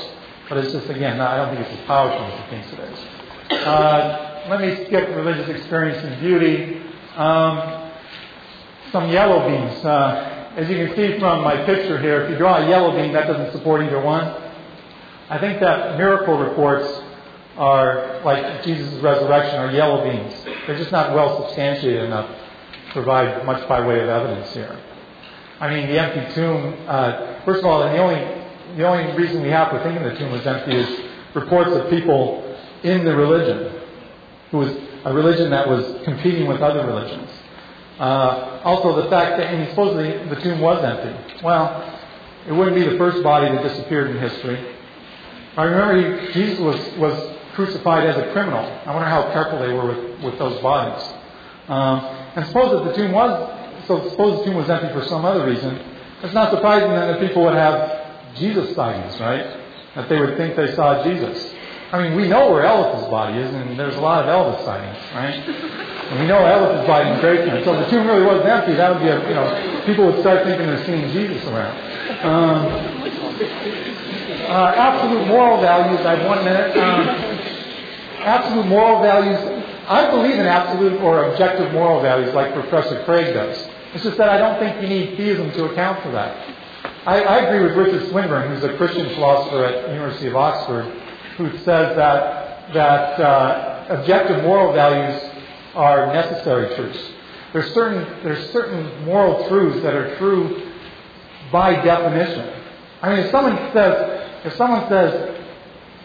[0.49, 2.99] But it's just, again, I don't think it's as powerful as he thinks it is.
[3.65, 6.83] Uh, let me skip religious experience and beauty.
[7.17, 7.91] Um,
[8.93, 9.85] some yellow beans.
[9.85, 13.13] Uh, as you can see from my picture here, if you draw a yellow bean,
[13.13, 14.25] that doesn't support either one.
[15.29, 17.03] I think that miracle reports
[17.57, 20.35] are, like Jesus' resurrection, are yellow beans.
[20.67, 22.29] They're just not well substantiated enough
[22.89, 24.77] to provide much by way of evidence here.
[25.61, 28.17] I mean, the empty tomb, uh, first of all, the only,
[28.77, 31.01] the only reason we have for thinking the tomb was empty is
[31.35, 33.81] reports of people in the religion,
[34.51, 37.31] who was a religion that was competing with other religions.
[37.99, 41.43] Uh, also, the fact that, and supposedly the tomb was empty.
[41.43, 41.99] Well,
[42.47, 44.75] it wouldn't be the first body that disappeared in history.
[45.57, 48.65] I remember he, Jesus was, was crucified as a criminal.
[48.87, 51.03] I wonder how careful they were with, with those bodies.
[51.69, 52.01] Um,
[52.37, 55.45] and suppose that the tomb was so suppose the tomb was empty for some other
[55.45, 55.75] reason.
[56.23, 59.45] It's not surprising then that people would have Jesus sightings, right?
[59.97, 61.53] That they would think they saw Jesus.
[61.93, 64.99] I mean, we know where Elvis's body is, and there's a lot of Elvis sightings,
[65.12, 65.34] right?
[65.34, 67.64] And we know Elvis's body in Graceland.
[67.64, 70.20] So if the tomb really wasn't empty, that would be a, you know, people would
[70.20, 71.76] start thinking they're seeing Jesus around.
[72.22, 72.66] Um,
[74.51, 76.76] uh, absolute moral values, I have one minute.
[76.76, 77.09] Um,
[78.22, 79.38] absolute moral values,
[79.88, 83.68] I believe in absolute or objective moral values like Professor Craig does.
[83.95, 86.55] It's just that I don't think you need theism to account for that.
[87.07, 90.84] I, I agree with Richard Swinburne, who's a Christian philosopher at the University of Oxford,
[91.41, 95.22] who says that, that uh, objective moral values
[95.74, 97.12] are necessary truths.
[97.55, 100.70] There's certain, there's certain moral truths that are true
[101.51, 102.62] by definition.
[103.01, 105.36] I mean, if someone says, if someone says,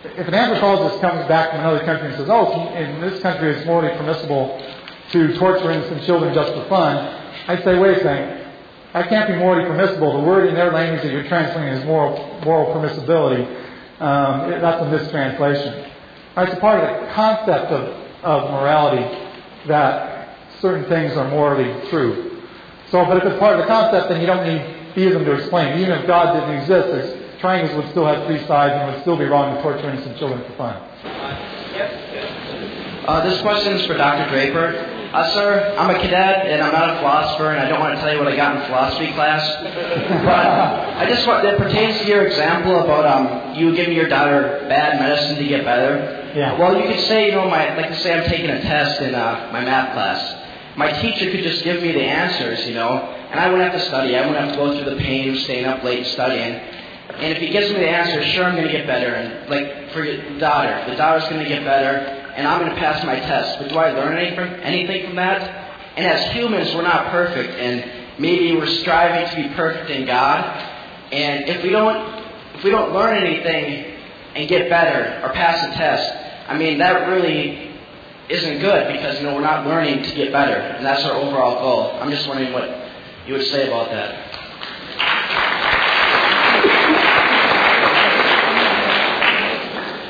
[0.05, 3.65] if an anthropologist comes back from another country and says, oh, in this country it's
[3.65, 4.61] morally permissible
[5.11, 6.95] to torture innocent children just for fun,
[7.47, 8.45] I say, wait a second.
[8.93, 10.21] That can't be morally permissible.
[10.21, 13.43] The word in their language that you're translating is moral, moral permissibility.
[13.99, 15.91] Um, that's a mistranslation.
[16.37, 19.03] It's a part of the concept of, of morality
[19.67, 22.41] that certain things are morally true.
[22.91, 25.79] So, but if it's part of the concept, then you don't need theism to explain.
[25.79, 29.17] Even if God didn't exist, triangles would still have three sides and it would still
[29.17, 30.75] be wrong to torture innocent children for fun.
[33.05, 34.29] Uh, this question is for Dr.
[34.29, 34.94] Draper.
[35.15, 38.01] Uh, sir, I'm a cadet and I'm not a philosopher, and I don't want to
[38.01, 39.47] tell you what I got in philosophy class.
[39.63, 40.45] but
[40.99, 44.99] I just want that pertains to your example about um, you giving your daughter bad
[44.99, 46.33] medicine to get better.
[46.35, 46.59] Yeah.
[46.59, 49.15] Well, you could say, you know, my like to say I'm taking a test in
[49.15, 50.19] uh, my math class.
[50.75, 53.87] My teacher could just give me the answers, you know, and I wouldn't have to
[53.87, 54.17] study.
[54.17, 56.59] I wouldn't have to go through the pain of staying up late and studying.
[57.15, 59.15] And if he gives me the answers, sure, I'm going to get better.
[59.15, 62.77] And like for your daughter, the daughter's going to get better and I'm going to
[62.77, 63.59] pass my test.
[63.59, 65.41] But do I learn anything from, that?
[65.95, 70.43] And as humans, we're not perfect, and maybe we're striving to be perfect in God.
[71.11, 72.23] And if we don't,
[72.55, 73.97] if we don't learn anything
[74.35, 77.71] and get better or pass a test, I mean that really
[78.27, 81.59] isn't good because you know we're not learning to get better, and that's our overall
[81.59, 81.99] goal.
[82.01, 82.69] I'm just wondering what
[83.25, 84.24] you would say about that.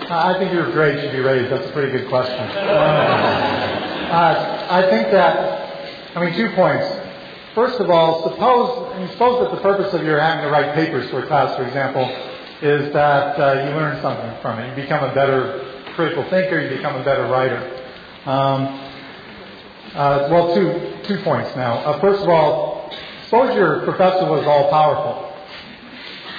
[0.09, 1.51] I think your grade should be raised.
[1.51, 2.39] That's a pretty good question.
[4.11, 6.85] uh, I think that, I mean, two points.
[7.53, 10.75] First of all, suppose, I mean, suppose that the purpose of your having to write
[10.75, 12.03] papers for a class, for example,
[12.61, 14.69] is that uh, you learn something from it.
[14.69, 16.59] You become a better critical thinker.
[16.59, 17.59] You become a better writer.
[18.25, 18.81] Um,
[19.95, 21.77] uh, well, two two points now.
[21.77, 22.91] Uh, first of all,
[23.25, 25.34] suppose your professor was all powerful.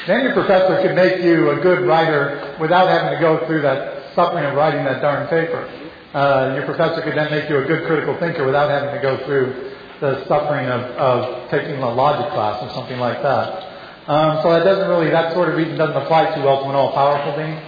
[0.06, 4.14] Then your professor could make you a good writer without having to go through that
[4.14, 5.66] suffering of writing that darn paper.
[6.14, 9.18] Uh, your professor could then make you a good critical thinker without having to go
[9.26, 14.08] through the suffering of, of taking a logic class or something like that.
[14.08, 16.76] Um, so that doesn't really, that sort of reason doesn't apply too well to an
[16.76, 17.58] all-powerful being.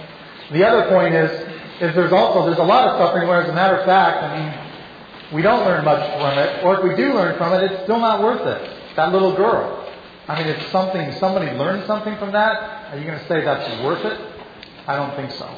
[0.55, 1.29] The other point is,
[1.83, 4.39] is there's also, there's a lot of suffering where as a matter of fact, I
[4.39, 7.83] mean, we don't learn much from it, or if we do learn from it, it's
[7.83, 8.95] still not worth it.
[8.95, 9.78] That little girl.
[10.29, 13.81] I mean, if something, somebody learned something from that, are you going to say that's
[13.83, 14.21] worth it?
[14.87, 15.49] I don't think so.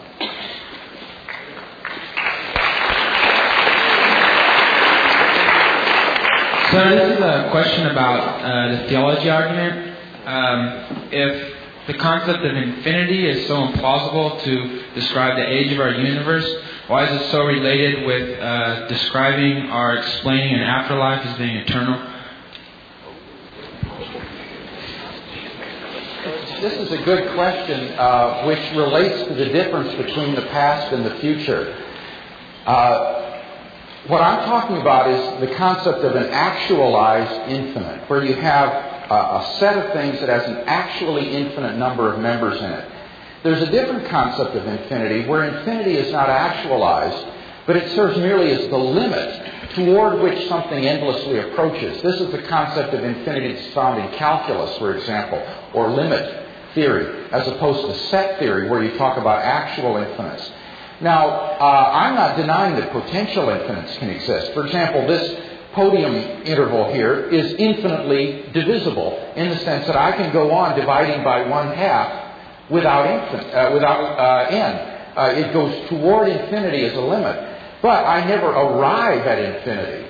[6.71, 9.97] So this is a question about uh, the theology argument.
[10.25, 11.53] Um, if
[11.87, 16.49] the concept of infinity is so implausible to describe the age of our universe,
[16.87, 22.10] why is it so related with uh, describing or explaining an afterlife as being eternal?
[26.61, 31.03] This is a good question uh, which relates to the difference between the past and
[31.03, 31.75] the future.
[32.67, 33.41] Uh,
[34.05, 38.69] what I'm talking about is the concept of an actualized infinite, where you have
[39.09, 42.91] a, a set of things that has an actually infinite number of members in it.
[43.41, 47.25] There's a different concept of infinity where infinity is not actualized,
[47.65, 52.03] but it serves merely as the limit toward which something endlessly approaches.
[52.03, 55.43] This is the concept of infinity that's found in calculus, for example,
[55.73, 60.51] or limit theory, as opposed to set theory, where you talk about actual infinites.
[61.01, 64.53] Now, uh, I'm not denying that potential infinites can exist.
[64.53, 65.35] For example, this
[65.73, 66.13] podium
[66.45, 71.47] interval here is infinitely divisible in the sense that I can go on dividing by
[71.47, 74.87] one half without, infin- uh, without uh, n.
[75.15, 77.49] Uh, it goes toward infinity as a limit.
[77.81, 80.07] But I never arrive at infinity.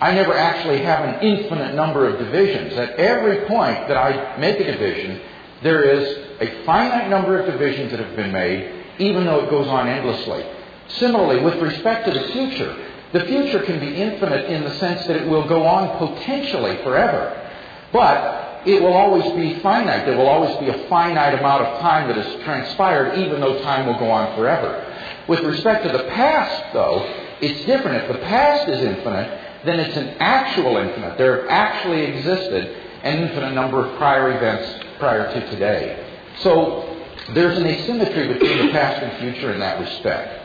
[0.00, 2.74] I never actually have an infinite number of divisions.
[2.74, 5.20] At every point that I make a division,
[5.62, 9.68] there is a finite number of divisions that have been made, even though it goes
[9.68, 10.44] on endlessly.
[10.88, 12.76] Similarly, with respect to the future,
[13.12, 17.40] the future can be infinite in the sense that it will go on potentially forever.
[17.92, 20.06] But it will always be finite.
[20.06, 23.86] There will always be a finite amount of time that has transpired, even though time
[23.86, 24.90] will go on forever.
[25.28, 27.04] With respect to the past, though,
[27.40, 28.02] it's different.
[28.04, 31.18] If the past is infinite, then it's an actual infinite.
[31.18, 32.64] There actually existed
[33.02, 36.02] an infinite number of prior events prior to today.
[36.38, 36.96] So
[37.34, 40.40] there's an asymmetry between the past and future in that respect.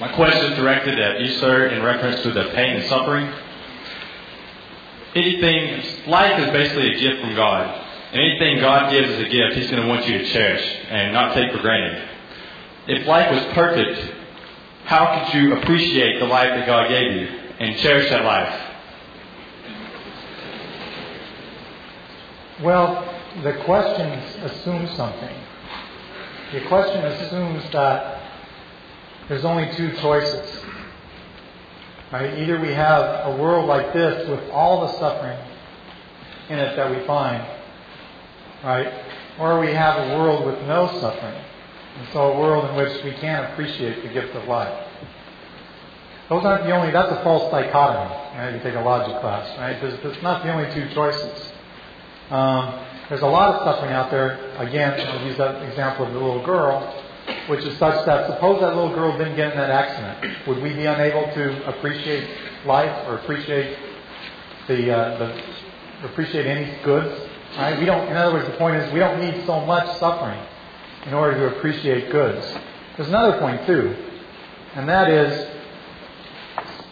[0.00, 3.32] My question is directed at you, sir, in reference to the pain and suffering.
[5.14, 7.86] Anything, life is basically a gift from God.
[8.12, 11.12] And Anything God gives as a gift, He's going to want you to cherish and
[11.12, 12.08] not take for granted.
[12.88, 14.12] If life was perfect,
[14.86, 18.68] how could you appreciate the life that God gave you and cherish that life?
[22.62, 24.10] Well, the question
[24.42, 25.36] assumes something.
[26.52, 28.22] The question assumes that
[29.28, 30.64] there's only two choices.
[32.10, 32.38] Right?
[32.38, 35.38] Either we have a world like this with all the suffering
[36.48, 37.46] in it that we find,
[38.64, 38.92] right?
[39.38, 41.44] Or we have a world with no suffering.
[41.98, 44.89] And so a world in which we can't appreciate the gift of life.
[46.30, 48.14] Those aren't the only, that's a false dichotomy.
[48.38, 48.54] Right?
[48.54, 49.78] You take a logic class, right?
[49.80, 51.52] There's, there's not the only two choices.
[52.30, 54.38] Um, there's a lot of suffering out there.
[54.56, 56.80] Again, I'll use that example of the little girl,
[57.48, 60.46] which is such that suppose that little girl didn't get in that accident.
[60.48, 62.26] Would we be unable to appreciate
[62.64, 63.76] life or appreciate
[64.68, 67.78] the, uh, the appreciate any goods Right?
[67.78, 70.40] We don't, in other words, the point is we don't need so much suffering
[71.06, 72.46] in order to appreciate goods.
[72.96, 73.96] There's another point too,
[74.74, 75.48] and that is,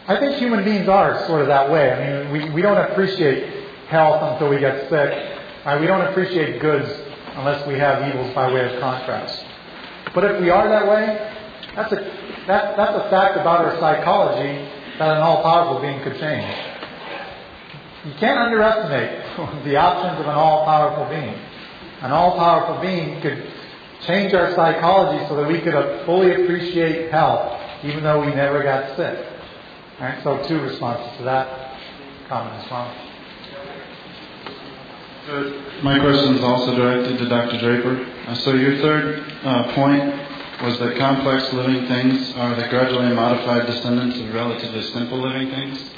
[0.08, 1.92] I think human beings are sort of that way.
[1.92, 5.38] I mean, we, we don't appreciate health until we get sick.
[5.66, 5.78] Right?
[5.78, 6.90] We don't appreciate goods
[7.34, 9.44] unless we have evils by way of contrast.
[10.14, 11.34] But if we are that way,
[11.76, 11.96] that's a,
[12.46, 14.66] that, that's a fact about our psychology
[14.98, 16.56] that an all powerful being could change.
[18.06, 21.38] You can't underestimate the options of an all powerful being.
[22.00, 23.52] An all powerful being could
[24.06, 28.62] change our psychology so that we could uh, fully appreciate health even though we never
[28.62, 29.37] got sick.
[29.98, 31.76] So two responses to that
[32.28, 32.94] comment as well.
[35.82, 37.58] My question is also directed to Dr.
[37.58, 38.06] Draper.
[38.28, 40.04] Uh, so your third uh, point
[40.62, 45.90] was that complex living things are the gradually modified descendants of relatively simple living things.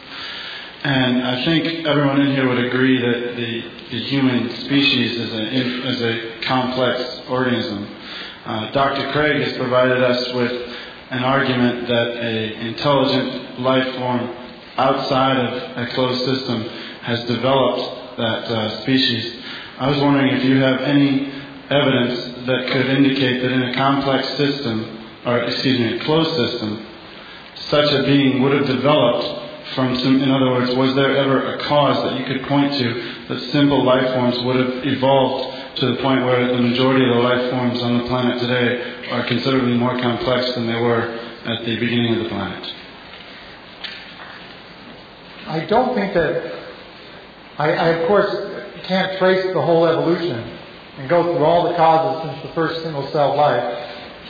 [0.83, 5.43] And I think everyone in here would agree that the, the human species is a,
[5.89, 7.87] is a complex organism.
[8.47, 9.13] Uh, Dr.
[9.13, 10.79] Craig has provided us with
[11.11, 14.37] an argument that an intelligent life form
[14.77, 16.63] outside of a closed system
[17.03, 19.43] has developed that uh, species.
[19.79, 21.33] I was wondering if you have any
[21.69, 26.87] evidence that could indicate that in a complex system, or excuse me, a closed system,
[27.69, 31.59] such a being would have developed from some, in other words, was there ever a
[31.65, 36.03] cause that you could point to that simple life forms would have evolved to the
[36.03, 39.99] point where the majority of the life forms on the planet today are considerably more
[40.01, 41.03] complex than they were
[41.45, 42.75] at the beginning of the planet?
[45.47, 46.59] I don't think that.
[47.59, 48.31] I, I, of course,
[48.85, 50.39] can't trace the whole evolution
[50.99, 53.63] and go through all the causes since the first single cell life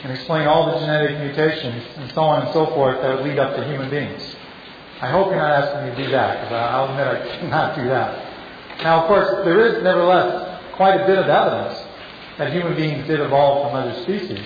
[0.03, 3.55] and explain all the genetic mutations and so on and so forth that lead up
[3.55, 4.35] to human beings.
[4.99, 7.83] I hope you're not asking me to do that, because I'll admit I cannot do
[7.85, 8.83] that.
[8.83, 11.79] Now, of course, there is nevertheless quite a bit of evidence
[12.37, 14.45] that human beings did evolve from other species.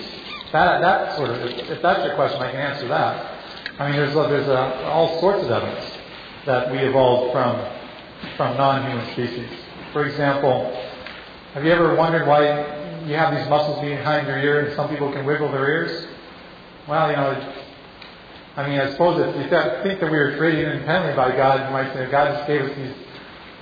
[0.52, 3.80] That, that sort of, if that's your question, I can answer that.
[3.80, 5.84] I mean, there's, there's a, all sorts of evidence
[6.46, 7.76] that we evolved from
[8.36, 9.48] from non-human species.
[9.92, 10.72] For example,
[11.54, 12.42] have you ever wondered why
[13.06, 16.06] you have these muscles behind your ear and some people can wiggle their ears?
[16.88, 17.54] Well, you know,
[18.56, 21.72] I mean, I suppose if you think that we were created independently by God, you
[21.72, 23.05] might say God just gave us these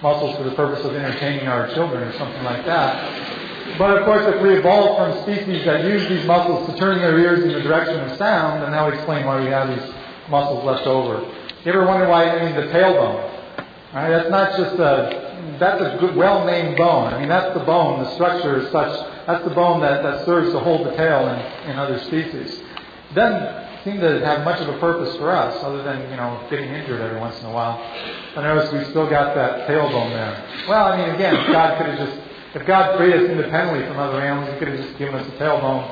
[0.05, 3.79] muscles for the purpose of entertaining our children or something like that.
[3.79, 7.19] But of course, if we evolved from species that use these muscles to turn their
[7.19, 9.95] ears in the direction of sound, then that would explain why we have these
[10.29, 11.25] muscles left over.
[11.65, 13.33] You ever wonder why I mean the tailbone?
[13.95, 14.11] Right?
[14.11, 15.25] That's not just a
[15.59, 17.13] that's a good, well-named bone.
[17.13, 18.03] I mean, that's the bone.
[18.03, 18.93] The structure is such.
[19.27, 22.61] That's the bone that, that serves to hold the tail in, in other species.
[23.15, 26.71] Doesn't seem to have much of a purpose for us, other than you know getting
[26.71, 27.79] injured every once in a while.
[28.35, 30.67] I notice we still got that tailbone there.
[30.67, 32.19] Well, I mean, again, God could have just
[32.55, 35.33] if God created us independently from other animals, He could have just given us a
[35.33, 35.85] tailbone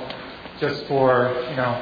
[0.59, 1.77] just for you know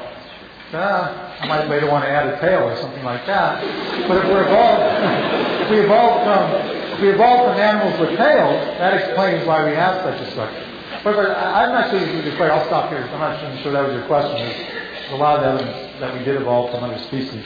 [0.73, 3.61] uh, I might later want to add a tail or something like that.
[4.07, 8.59] But if we're evolved, if we evolved from if we evolved from animals with tails,
[8.79, 10.67] that explains why we have such a structure.
[11.03, 13.03] But, but I'm not sure this is I'll stop here.
[13.03, 14.37] I'm not sure that was your question.
[14.37, 17.45] There's a lot of evidence that we did evolve from other species.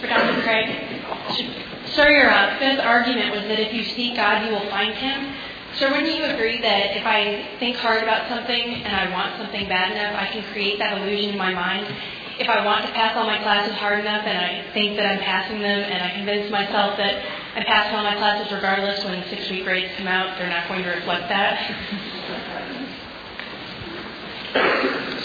[0.00, 0.42] For Dr.
[0.42, 0.66] Craig.
[1.94, 5.34] Sir, your uh, fifth argument was that if you seek God, you will find Him.
[5.78, 9.68] Sir, wouldn't you agree that if I think hard about something and I want something
[9.68, 11.86] bad enough, I can create that illusion in my mind
[12.38, 15.18] if I want to pass all my classes hard enough and I think that I'm
[15.18, 17.18] passing them and I convince myself that
[17.56, 20.84] I'm passing all my classes regardless when six week grades come out, they're not going
[20.84, 22.57] to reflect that.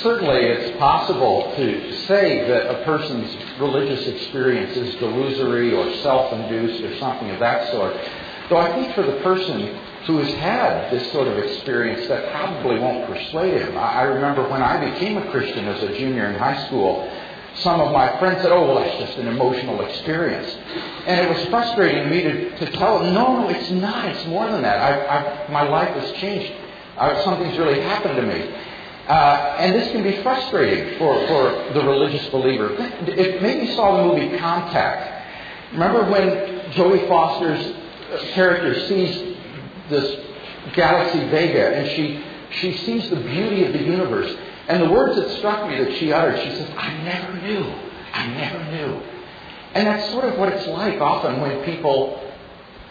[0.01, 6.84] Certainly, it's possible to say that a person's religious experience is delusory or self induced
[6.84, 7.95] or something of that sort.
[8.49, 12.80] Though I think for the person who has had this sort of experience that probably
[12.80, 13.77] won't persuade him.
[13.77, 17.10] I remember when I became a Christian as a junior in high school,
[17.60, 20.53] some of my friends said, oh, well, that's just an emotional experience.
[21.05, 24.05] And it was frustrating me to, to tell them, no, no, it's not.
[24.05, 24.80] It's more than that.
[24.80, 26.51] I, I, my life has changed.
[26.97, 28.53] Uh, something's really happened to me.
[29.07, 32.73] Uh, and this can be frustrating for, for the religious believer.
[33.05, 35.73] If maybe you saw the movie Contact.
[35.73, 37.75] Remember when Jodie Foster's
[38.34, 39.38] character sees
[39.89, 40.25] this
[40.73, 42.23] galaxy Vega, and she,
[42.61, 44.34] she sees the beauty of the universe.
[44.67, 47.65] And the words that struck me that she uttered, she says, I never knew.
[48.13, 49.01] I never knew.
[49.73, 52.21] And that's sort of what it's like often when people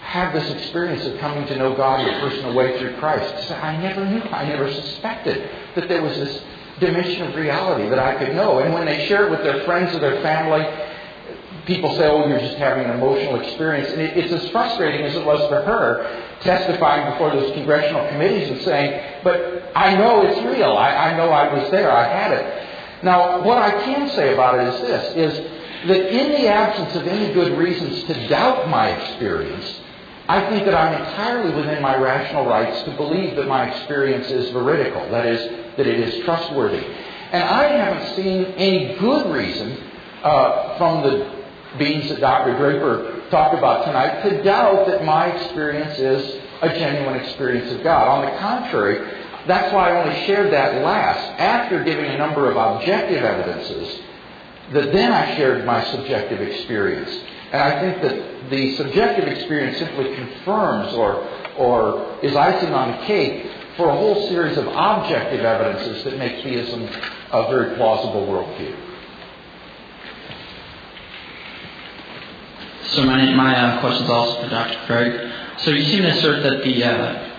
[0.02, 3.48] have this experience of coming to know God in a personal way through Christ.
[3.48, 4.20] Say, I never knew.
[4.20, 6.42] I never suspected that there was this
[6.80, 8.58] dimension of reality that I could know.
[8.58, 10.66] And when they share it with their friends or their family,
[11.66, 13.90] people say, oh, you're just having an emotional experience.
[13.90, 18.50] And it, it's as frustrating as it was for her testifying before those congressional committees
[18.50, 20.72] and saying, but I know it's real.
[20.72, 21.90] I, I know I was there.
[21.90, 23.04] I had it.
[23.04, 27.06] Now, what I can say about it is this, is that in the absence of
[27.06, 29.80] any good reasons to doubt my experience,
[30.32, 34.48] I think that I'm entirely within my rational rights to believe that my experience is
[34.48, 36.82] veridical, that is, that it is trustworthy.
[37.32, 39.76] And I haven't seen any good reason
[40.22, 41.44] uh, from the
[41.76, 42.56] beans that Dr.
[42.56, 48.08] Draper talked about tonight to doubt that my experience is a genuine experience of God.
[48.08, 49.06] On the contrary,
[49.46, 54.00] that's why I only shared that last, after giving a number of objective evidences,
[54.72, 57.10] that then I shared my subjective experience.
[57.52, 63.06] And I think that the subjective experience simply confirms or, or is icing on the
[63.06, 63.46] cake
[63.76, 66.88] for a whole series of objective evidences that make theism
[67.30, 68.74] a very plausible worldview.
[72.92, 74.86] So my, my uh, question is also for Dr.
[74.86, 75.32] Craig.
[75.58, 77.32] So you seem to assert that the uh,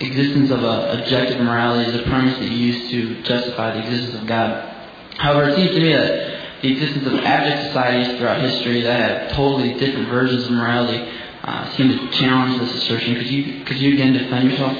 [0.00, 4.20] existence of a objective morality is a premise that you use to justify the existence
[4.20, 4.74] of God.
[5.16, 6.29] However, it seems to me that
[6.62, 11.10] the existence of abject societies throughout history that have totally different versions of morality
[11.42, 13.14] uh, seem to challenge this assertion.
[13.14, 14.76] Could you could you again defend yourself?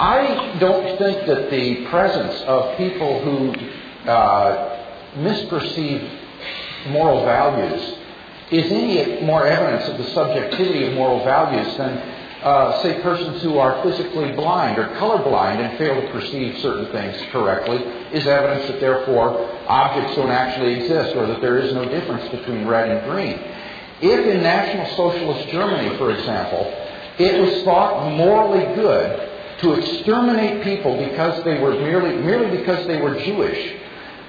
[0.00, 6.10] I don't think that the presence of people who uh, misperceive
[6.88, 7.98] moral values
[8.50, 12.13] is any more evidence of the subjectivity of moral values than,
[12.44, 17.16] uh, say, persons who are physically blind or colorblind and fail to perceive certain things
[17.32, 17.78] correctly
[18.12, 22.66] is evidence that therefore objects don't actually exist or that there is no difference between
[22.66, 23.40] red and green.
[24.02, 26.70] If in National Socialist Germany, for example,
[27.18, 29.30] it was thought morally good
[29.60, 33.74] to exterminate people because they were merely, merely because they were Jewish,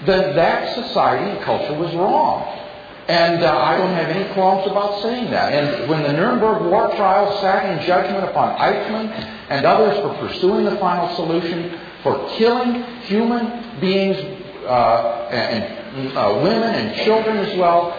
[0.05, 2.64] then that society and culture was wrong.
[3.07, 5.53] And uh, I don't have any qualms about saying that.
[5.53, 9.09] And when the Nuremberg war trial sat in judgment upon Eichmann
[9.49, 14.17] and others for pursuing the final solution, for killing human beings
[14.65, 17.93] uh, and uh, women and children as well,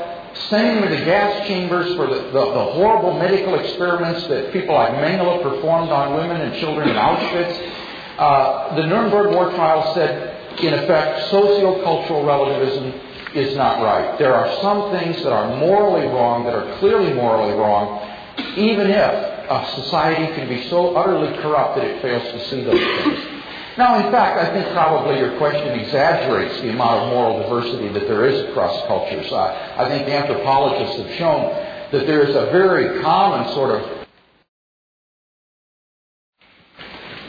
[0.51, 4.93] sending them into gas chambers for the, the, the horrible medical experiments that people like
[4.93, 7.73] Mengele performed on women and children in Auschwitz.
[8.19, 12.93] Uh, the Nuremberg War Trial said, in effect, sociocultural relativism
[13.37, 14.19] is not right.
[14.19, 18.01] There are some things that are morally wrong, that are clearly morally wrong,
[18.57, 22.81] even if a society can be so utterly corrupt that it fails to see those
[22.81, 23.37] things.
[23.79, 28.09] Now, in fact, I think probably your question exaggerates the amount of moral diversity that
[28.09, 29.31] there is across cultures.
[29.31, 31.43] I, I think anthropologists have shown
[31.93, 33.97] that there is a very common sort of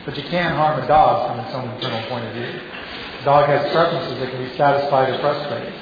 [0.05, 2.61] But you can't harm a dog from its own internal point of view.
[3.19, 5.73] The dog has preferences that can be satisfied or frustrated.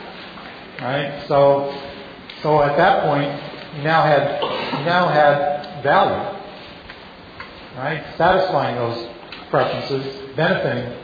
[0.81, 1.25] Right?
[1.27, 1.73] So
[2.41, 4.41] so at that point you now had
[4.85, 6.39] now had value.
[7.77, 8.05] Right?
[8.17, 9.09] Satisfying those
[9.49, 10.97] preferences, benefiting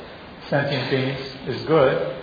[0.49, 2.17] sentient beings is good.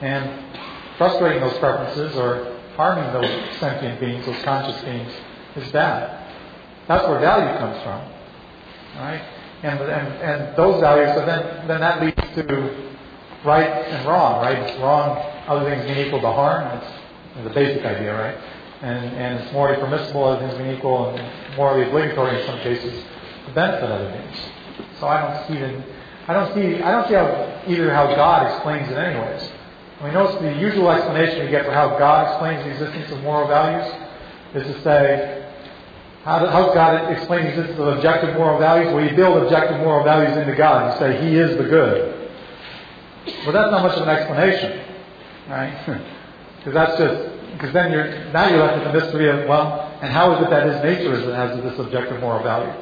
[0.00, 0.58] And
[0.98, 5.12] frustrating those preferences or harming those sentient beings, those conscious beings,
[5.56, 6.26] is bad.
[6.88, 8.00] That's where value comes from.
[8.96, 9.22] Right?
[9.62, 12.42] And, and, and those values, so then, then that leads to
[13.44, 14.58] right and wrong, right?
[14.58, 16.64] It's wrong, other things being equal to harm.
[16.64, 18.36] That's the basic idea, right?
[18.82, 23.04] And, and it's morally permissible, other things being equal, and morally obligatory in some cases
[23.46, 24.38] to benefit other beings.
[24.98, 25.84] So I don't see the,
[26.28, 29.50] I don't see, I don't see how, either how God explains it anyways.
[30.00, 33.22] I mean, notice the usual explanation we get for how God explains the existence of
[33.22, 33.86] moral values
[34.54, 35.42] is to say,
[36.24, 38.92] how does God explain the existence of objective moral values?
[38.92, 40.92] Well, you build objective moral values into God.
[40.92, 42.11] You say He is the good.
[43.44, 44.80] Well, that's not much of an explanation,
[45.48, 46.08] right?
[46.62, 50.12] Because that's just because then you're now you're left with the mystery of well, and
[50.12, 52.72] how is it that His nature is, has this objective moral value?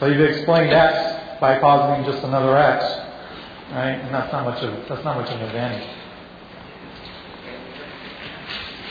[0.00, 2.84] So you've explained X by positing just another X,
[3.70, 4.02] right?
[4.02, 5.88] And that's not much of that's not much of an advantage.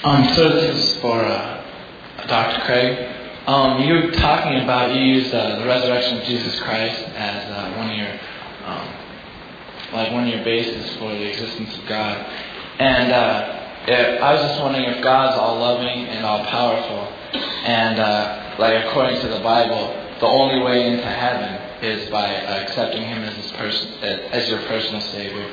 [0.04, 1.64] Um, so this is for uh,
[2.28, 2.62] Dr.
[2.66, 3.24] Craig.
[3.46, 7.74] Um, you were talking about you used uh, the resurrection of Jesus Christ as uh,
[7.76, 8.12] one of your
[8.66, 8.88] um,
[9.94, 12.18] like one of your bases for the existence of God,
[12.80, 17.14] and uh, I was just wondering if God's all loving and all powerful,
[17.66, 19.88] and uh, like according to the Bible,
[20.20, 24.62] the only way into heaven is by uh, accepting Him as his person as your
[24.64, 25.50] personal Savior.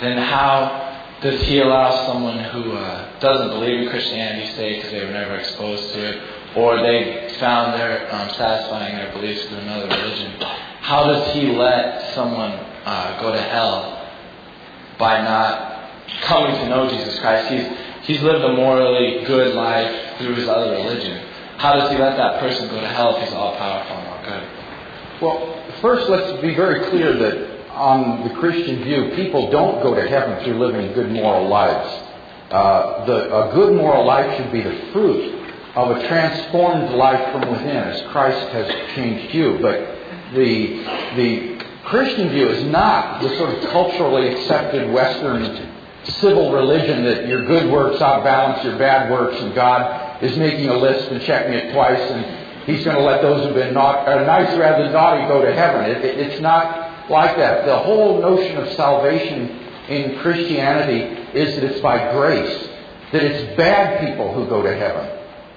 [0.00, 5.04] Then how does He allow someone who uh, doesn't believe in Christianity stay because they
[5.04, 6.22] were never exposed to it?
[6.56, 10.32] or they found their um, satisfying their beliefs through another religion.
[10.80, 12.52] How does he let someone
[12.84, 14.08] uh, go to hell
[14.98, 15.90] by not
[16.22, 17.52] coming to know Jesus Christ?
[17.52, 21.26] He's he's lived a morally good life through his other religion.
[21.56, 24.24] How does he let that person go to hell if he's all powerful and all
[24.24, 25.22] good?
[25.22, 30.08] Well, first let's be very clear that on the Christian view, people don't go to
[30.08, 31.88] heaven through living good moral lives.
[32.50, 35.34] Uh, the, a good moral life should be the fruit
[35.74, 39.58] of a transformed life from within as Christ has changed you.
[39.60, 39.80] But
[40.34, 40.84] the,
[41.16, 41.53] the
[41.86, 45.72] Christian view is not the sort of culturally accepted Western
[46.04, 50.76] civil religion that your good works outbalance your bad works and God is making a
[50.76, 54.24] list and checking it twice and He's going to let those who've been not, uh,
[54.24, 55.84] nice rather than naughty go to heaven.
[55.84, 57.66] It, it, it's not like that.
[57.66, 62.68] The whole notion of salvation in Christianity is that it's by grace,
[63.12, 65.10] that it's bad people who go to heaven.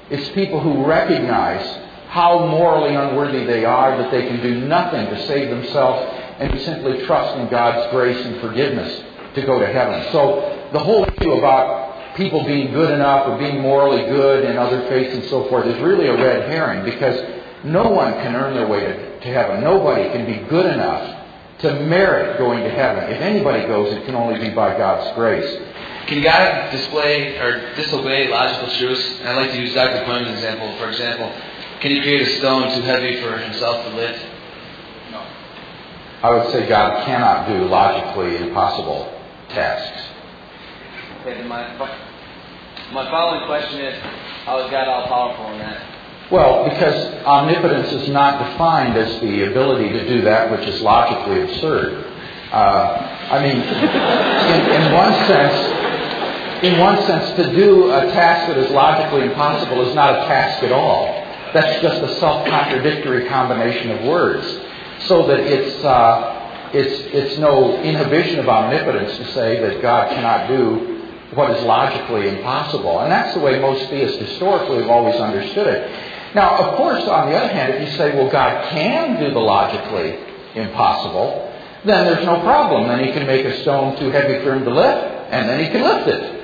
[0.10, 1.87] It's people who recognize
[2.18, 6.02] how morally unworthy they are, that they can do nothing to save themselves,
[6.40, 9.04] and simply trust in God's grace and forgiveness
[9.36, 10.12] to go to heaven.
[10.12, 14.88] So the whole issue about people being good enough or being morally good in other
[14.90, 17.22] faiths and so forth is really a red herring because
[17.64, 19.64] no one can earn their way to, to heaven.
[19.64, 21.26] Nobody can be good enough
[21.60, 23.12] to merit going to heaven.
[23.12, 25.56] If anybody goes, it can only be by God's grace.
[26.08, 29.20] Can God display or disobey logical truths?
[29.20, 30.04] And I'd like to use Dr.
[30.06, 30.76] Quinn as an example.
[30.78, 31.32] For example,
[31.82, 34.26] can he create a stone too heavy for himself to lift?
[35.12, 35.20] No.
[36.24, 39.14] I would say God cannot do logically impossible
[39.50, 40.02] tasks.
[41.22, 41.78] Okay, then my,
[42.92, 44.02] my following question is
[44.46, 46.32] how is God all powerful in that?
[46.32, 51.42] Well, because omnipotence is not defined as the ability to do that which is logically
[51.42, 52.06] absurd.
[52.52, 58.58] Uh, I mean, in, in one sense, in one sense, to do a task that
[58.58, 61.17] is logically impossible is not a task at all.
[61.58, 64.46] That's just a self-contradictory combination of words.
[65.08, 70.48] So that it's, uh, it's, it's no inhibition of omnipotence to say that God cannot
[70.50, 71.02] do
[71.34, 73.00] what is logically impossible.
[73.00, 76.36] And that's the way most theists historically have always understood it.
[76.36, 79.40] Now, of course, on the other hand, if you say, well, God can do the
[79.40, 80.16] logically
[80.54, 81.52] impossible,
[81.86, 82.88] then there's no problem.
[82.88, 85.72] Then he can make a stone too heavy for him to lift, and then he
[85.72, 86.37] can lift it.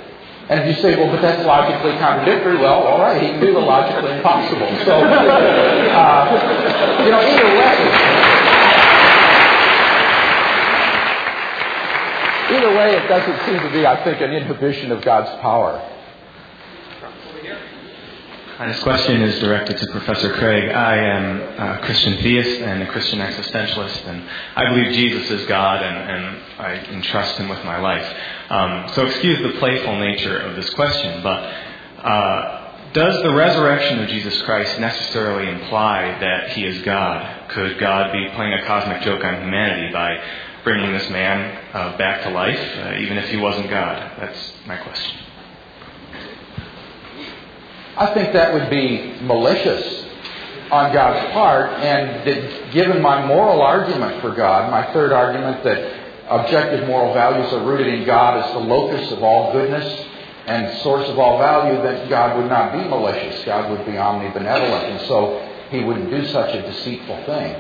[0.50, 3.54] And if you say, well, but that's logically contradictory, well, all right, he can do
[3.54, 4.68] the logically impossible.
[4.84, 6.26] So, uh,
[7.06, 7.76] you know, either way,
[12.58, 15.80] either way, it doesn't seem to be, I think, an inhibition of God's power.
[18.58, 20.70] Hi, this question is directed to Professor Craig.
[20.70, 25.82] I am a Christian theist and a Christian existentialist, and I believe Jesus is God,
[25.82, 28.06] and, and I entrust Him with my life.
[28.52, 31.52] Um, so excuse the playful nature of this question, but
[32.06, 37.50] uh, does the resurrection of Jesus Christ necessarily imply that He is God?
[37.50, 40.24] Could God be playing a cosmic joke on humanity by
[40.64, 43.98] bringing this man uh, back to life, uh, even if he wasn't God?
[44.20, 45.33] That's my question.
[47.96, 50.06] I think that would be malicious
[50.72, 56.04] on God's part, and that given my moral argument for God, my third argument that
[56.30, 60.08] objective moral values are rooted in God as the locus of all goodness
[60.48, 63.46] and source of all value, then God would not be malicious.
[63.46, 67.56] God would be omnibenevolent, and so he wouldn't do such a deceitful thing.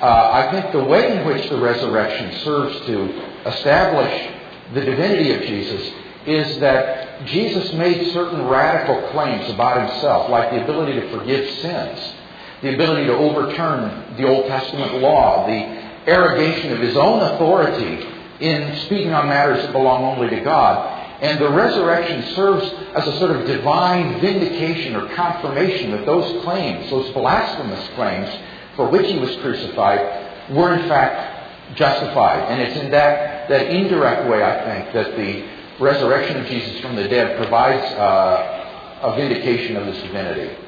[0.00, 4.30] Uh, I think the way in which the resurrection serves to establish
[4.74, 5.92] the divinity of Jesus
[6.26, 12.14] is that Jesus made certain radical claims about himself, like the ability to forgive sins,
[12.62, 18.06] the ability to overturn the Old Testament law, the arrogation of his own authority
[18.40, 20.96] in speaking on matters that belong only to God.
[21.20, 22.64] And the resurrection serves
[22.94, 28.30] as a sort of divine vindication or confirmation that those claims, those blasphemous claims
[28.76, 32.44] for which he was crucified, were in fact justified.
[32.50, 36.96] And it's in that, that indirect way, I think, that the resurrection of Jesus from
[36.96, 40.67] the dead provides uh, a vindication of his divinity.